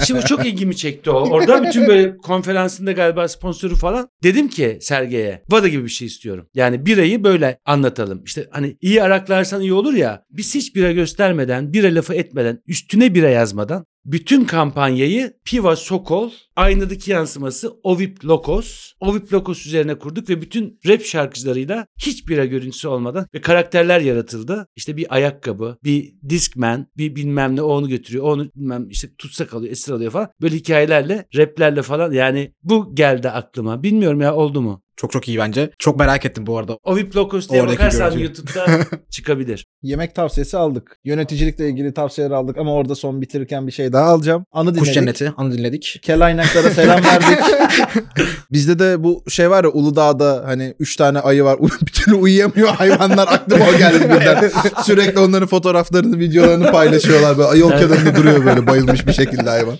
[0.06, 1.30] Şimdi çok ilgimi çekti o.
[1.30, 4.08] Orada bütün böyle konferansında galiba sponsoru falan.
[4.22, 6.46] Dedim ki Sergey'e Vada gibi bir şey istiyorum.
[6.54, 8.24] Yani birayı böyle anlatalım.
[8.24, 10.24] İşte hani iyi araklarsan iyi olur ya.
[10.30, 17.10] Biz hiç bira göstermeden, bira lafı etmeden, üstüne bira yazmadan bütün kampanyayı Piva Sokol, aynadaki
[17.10, 23.26] yansıması Ovip Lokos, Ovip Lokos üzerine kurduk ve bütün rap şarkıcılarıyla hiç bira görüntüsü olmadan
[23.34, 24.66] ve karakterler yaratıldı.
[24.76, 29.72] İşte bir ayakkabı, bir Discman, bir bilmem ne onu götürüyor, onu bilmem işte tutsak alıyor,
[29.72, 30.28] esir alıyor falan.
[30.42, 33.82] Böyle hikayelerle, raplerle falan yani bu geldi aklıma.
[33.82, 34.82] Bilmiyorum ya oldu mu?
[34.98, 35.70] Çok çok iyi bence.
[35.78, 36.78] Çok merak ettim bu arada.
[36.84, 38.24] Ovip Lokos diye Oradaki bakarsan görüntü.
[38.24, 39.66] YouTube'da çıkabilir.
[39.82, 40.98] Yemek tavsiyesi aldık.
[41.04, 44.44] Yöneticilikle ilgili tavsiyeler aldık ama orada son bitirirken bir şey daha alacağım.
[44.52, 44.84] Anı dinledik.
[44.84, 45.32] Kuş cenneti.
[45.36, 46.00] Anı dinledik.
[46.02, 47.38] Kelaynaklara selam verdik.
[48.52, 51.58] Bizde de bu şey var ya Uludağ'da hani 3 tane ayı var.
[51.60, 53.28] Bir türlü uyuyamıyor hayvanlar.
[53.30, 54.50] Aklıma o geldi birden.
[54.84, 57.38] Sürekli onların fotoğraflarını, videolarını paylaşıyorlar.
[57.38, 59.78] Böyle yol kenarında duruyor böyle bayılmış bir şekilde hayvan.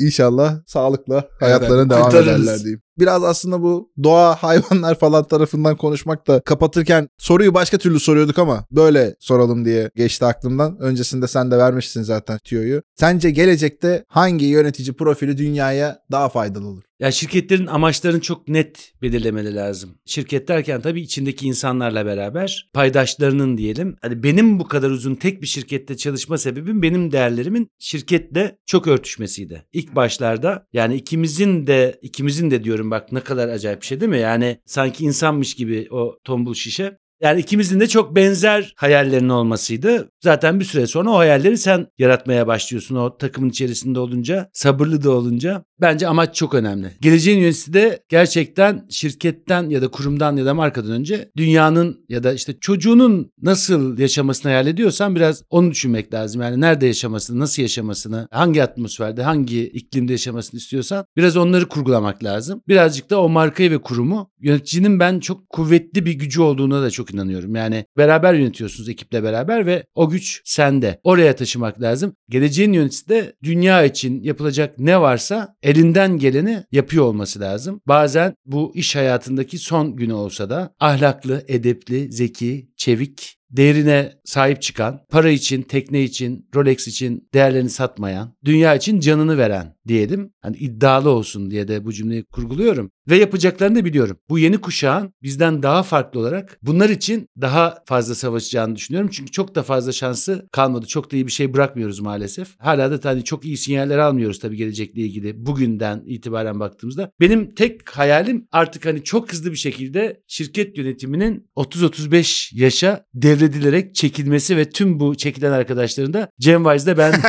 [0.00, 2.28] İnşallah sağlıkla hayatlarına devam kurtarırız.
[2.28, 2.80] ederler diyeyim.
[2.98, 8.64] Biraz aslında bu doğa, hayvanlar falan tarafından konuşmak da kapatırken soruyu başka türlü soruyorduk ama
[8.70, 10.78] böyle soralım diye geçti aklımdan.
[10.80, 12.82] Öncesinde sen de vermişsin zaten tüyoyu.
[12.94, 16.89] Sence gelecekte hangi yönetici profili dünyaya daha faydalı olur?
[17.00, 19.98] Ya şirketlerin amaçlarını çok net belirlemeleri lazım.
[20.06, 23.96] Şirket derken tabii içindeki insanlarla beraber paydaşlarının diyelim.
[24.02, 29.64] Hani benim bu kadar uzun tek bir şirkette çalışma sebebim benim değerlerimin şirketle çok örtüşmesiydi.
[29.72, 34.10] İlk başlarda yani ikimizin de ikimizin de diyorum bak ne kadar acayip bir şey değil
[34.10, 34.18] mi?
[34.18, 36.98] Yani sanki insanmış gibi o tombul şişe.
[37.20, 40.08] Yani ikimizin de çok benzer hayallerinin olmasıydı.
[40.24, 42.96] Zaten bir süre sonra o hayalleri sen yaratmaya başlıyorsun.
[42.96, 45.64] O takımın içerisinde olunca, sabırlı da olunca.
[45.80, 46.90] Bence amaç çok önemli.
[47.00, 52.32] Geleceğin yöneticisi de gerçekten şirketten ya da kurumdan ya da markadan önce dünyanın ya da
[52.32, 56.42] işte çocuğunun nasıl yaşamasını hayal ediyorsan biraz onu düşünmek lazım.
[56.42, 62.62] Yani nerede yaşamasını, nasıl yaşamasını, hangi atmosferde, hangi iklimde yaşamasını istiyorsan biraz onları kurgulamak lazım.
[62.68, 67.09] Birazcık da o markayı ve kurumu yöneticinin ben çok kuvvetli bir gücü olduğuna da çok
[67.14, 67.56] inanıyorum.
[67.56, 71.00] Yani beraber yönetiyorsunuz ekiple beraber ve o güç sende.
[71.04, 72.16] Oraya taşımak lazım.
[72.28, 77.80] Geleceğin yöneticisi de dünya için yapılacak ne varsa elinden geleni yapıyor olması lazım.
[77.86, 85.00] Bazen bu iş hayatındaki son günü olsa da ahlaklı, edepli, zeki, çevik, değerine sahip çıkan,
[85.10, 90.32] para için, tekne için, Rolex için değerlerini satmayan, dünya için canını veren diyelim.
[90.42, 92.90] Hani iddialı olsun diye de bu cümleyi kurguluyorum.
[93.08, 94.18] Ve yapacaklarını da biliyorum.
[94.28, 99.10] Bu yeni kuşağın bizden daha farklı olarak bunlar için daha fazla savaşacağını düşünüyorum.
[99.12, 100.86] Çünkü çok da fazla şansı kalmadı.
[100.86, 102.48] Çok da iyi bir şey bırakmıyoruz maalesef.
[102.58, 107.12] Hala da hani çok iyi sinyaller almıyoruz tabii gelecekle ilgili bugünden itibaren baktığımızda.
[107.20, 113.06] Benim tek hayalim artık hani çok hızlı bir şekilde şirket yönetiminin 30-35 yaşa
[113.40, 117.12] devredilerek çekilmesi ve tüm bu çekilen arkadaşların da Cem Wise'de ben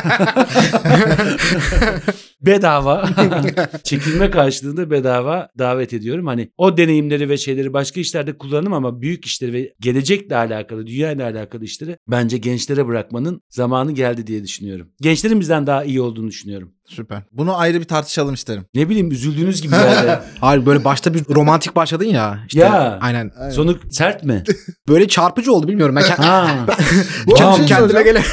[2.42, 3.10] bedava
[3.84, 6.28] çekilme karşılığında bedava davet ediyorum.
[6.28, 11.30] Hani o deneyimleri ve şeyleri başka işlerde kullanım ama büyük işleri ve gelecekle alakalı, dünyayla
[11.30, 14.88] alakalı işleri bence gençlere bırakmanın zamanı geldi diye düşünüyorum.
[15.02, 16.74] Gençlerin bizden daha iyi olduğunu düşünüyorum.
[16.88, 17.22] Süper.
[17.32, 18.66] Bunu ayrı bir tartışalım isterim.
[18.76, 20.20] Ne bileyim üzüldüğünüz gibi yani.
[20.42, 22.40] Hayır böyle başta bir romantik başladın ya.
[22.48, 23.00] İşte, Ya.
[23.02, 23.32] Aynen.
[23.40, 23.52] Aynen.
[23.52, 24.44] Sonu sert mi?
[24.88, 25.96] Böyle çarpıcı oldu bilmiyorum.
[25.96, 26.66] Ben kend- ha.
[27.26, 28.24] Bu Kendim şey kendime gele.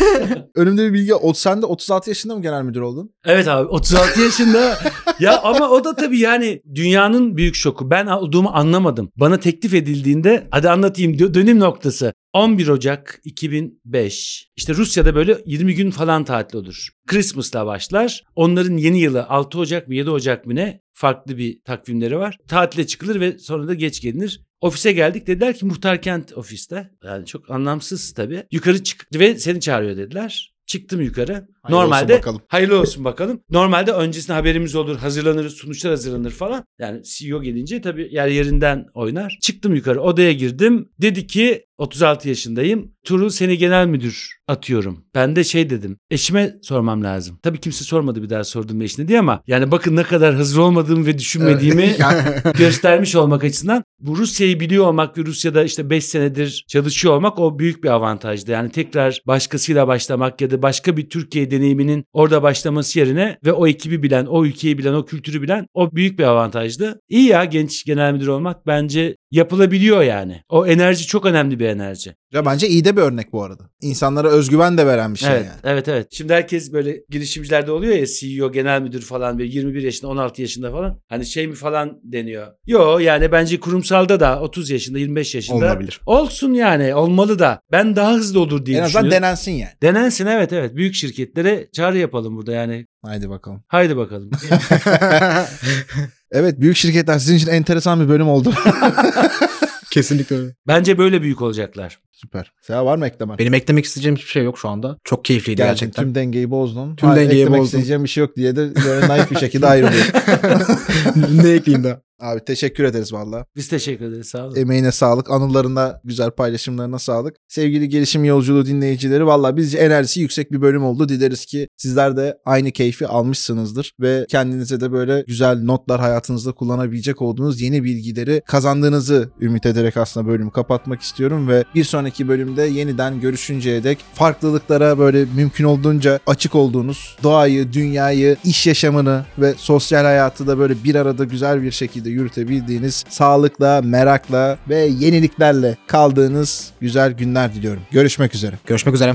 [0.55, 1.15] Önümde bir bilgi.
[1.15, 3.11] O, sen de 36 yaşında mı genel müdür oldun?
[3.25, 4.79] Evet abi 36 yaşında.
[5.21, 7.91] ya ama o da tabii yani dünyanın büyük şoku.
[7.91, 9.11] Ben olduğumu anlamadım.
[9.17, 12.13] Bana teklif edildiğinde hadi anlatayım diyor dönüm noktası.
[12.39, 14.51] 11 Ocak 2005.
[14.57, 16.89] İşte Rusya'da böyle 20 gün falan tatil olur.
[17.07, 18.25] Christmas'la başlar.
[18.35, 20.81] Onların yeni yılı 6 Ocak mı 7 Ocak mı ne?
[20.93, 22.39] Farklı bir takvimleri var.
[22.49, 24.41] Tatile çıkılır ve sonra da geç gelinir.
[24.61, 26.91] Ofise geldik dediler ki Muhtarkent ofiste.
[27.05, 28.43] Yani çok anlamsız tabii.
[28.51, 30.55] Yukarı çık ve seni çağırıyor dediler.
[30.67, 31.49] Çıktım yukarı.
[31.69, 32.41] Hayırlı olsun Normalde bakalım.
[32.49, 33.41] hayırlı olsun bakalım.
[33.51, 36.65] Normalde öncesinde haberimiz olur, hazırlanırız, sonuçlar hazırlanır falan.
[36.79, 39.39] Yani CEO gelince tabii yer yerinden oynar.
[39.43, 40.89] Çıktım yukarı, odaya girdim.
[41.01, 42.93] Dedi ki 36 yaşındayım.
[43.05, 45.05] Tuğrul seni genel müdür atıyorum.
[45.15, 45.97] Ben de şey dedim.
[46.11, 47.39] Eşime sormam lazım.
[47.43, 51.07] Tabii kimse sormadı bir daha sordum eşine diye ama yani bakın ne kadar hazır olmadığımı
[51.07, 51.97] ve düşünmediğimi
[52.59, 57.59] göstermiş olmak açısından bu Rusya'yı biliyor olmak ve Rusya'da işte 5 senedir çalışıyor olmak o
[57.59, 58.51] büyük bir avantajdı.
[58.51, 63.67] Yani tekrar başkasıyla başlamak ya da başka bir Türkiye deneyiminin orada başlaması yerine ve o
[63.67, 67.01] ekibi bilen, o ülkeyi bilen, o kültürü bilen o büyük bir avantajdı.
[67.09, 70.43] İyi ya genç genel müdür olmak bence yapılabiliyor yani.
[70.49, 72.15] O enerji çok önemli bir enerji.
[72.33, 73.71] Ya bence iyi de bir örnek bu arada.
[73.83, 75.59] İnsanlara özgüven de veren bir şey evet, yani.
[75.65, 76.09] evet, evet.
[76.11, 80.71] Şimdi herkes böyle girişimcilerde oluyor ya CEO, genel müdür falan böyle 21 yaşında, 16 yaşında
[80.71, 81.01] falan.
[81.09, 82.47] Hani şey mi falan deniyor.
[82.67, 85.57] Yo yani bence kurumsalda da 30 yaşında, 25 yaşında.
[85.57, 86.01] Olabilir.
[86.07, 87.61] Olsun yani olmalı da.
[87.73, 89.25] Ben daha hızlı olur diye En azından düşünüyorum.
[89.25, 89.73] denensin yani.
[89.83, 90.77] Denensin evet evet.
[90.77, 92.87] Büyük şirketlere çağrı yapalım burada yani.
[93.03, 93.65] Haydi bakalım.
[93.69, 94.31] Haydi bakalım.
[96.33, 98.55] evet büyük şirketler sizin için enteresan bir bölüm oldu.
[99.91, 100.55] Kesinlikle öyle.
[100.67, 101.99] Bence böyle büyük olacaklar.
[102.13, 102.53] Süper.
[102.61, 103.39] Seha var mı eklemen?
[103.39, 104.97] Benim eklemek isteyeceğim hiçbir şey yok şu anda.
[105.05, 106.03] Çok keyifliydi Geldin gerçekten.
[106.05, 106.97] tüm dengeyi bozdun.
[106.97, 107.65] Tüm Ha, dengeyi eklemek bozdum.
[107.65, 110.07] isteyeceğim bir şey yok diye de böyle naif bir şekilde ayrılıyor.
[111.43, 112.01] ne ekleyeyim daha?
[112.21, 113.47] Abi teşekkür ederiz valla.
[113.57, 114.27] Biz teşekkür ederiz.
[114.27, 114.57] Sağ olun.
[114.57, 117.37] Emeğine sağlık, anılarına, güzel paylaşımlarına sağlık.
[117.49, 121.09] Sevgili gelişim yolculuğu dinleyicileri valla bizce enerjisi yüksek bir bölüm oldu.
[121.09, 127.23] Dileriz ki sizler de aynı keyfi almışsınızdır ve kendinize de böyle güzel notlar hayatınızda kullanabilecek
[127.23, 133.21] olduğunuz yeni bilgileri kazandığınızı ümit ederek aslında bölümü kapatmak istiyorum ve bir sonraki bölümde yeniden
[133.21, 140.47] görüşünceye dek farklılıklara böyle mümkün olduğunca açık olduğunuz, doğayı, dünyayı, iş yaşamını ve sosyal hayatı
[140.47, 141.71] da böyle bir arada güzel bir
[142.09, 147.83] şekilde yürütebildiğiniz, sağlıkla, merakla ve yeniliklerle kaldığınız güzel günler diliyorum.
[147.91, 148.59] Görüşmek üzere.
[148.67, 149.15] Görüşmek üzere.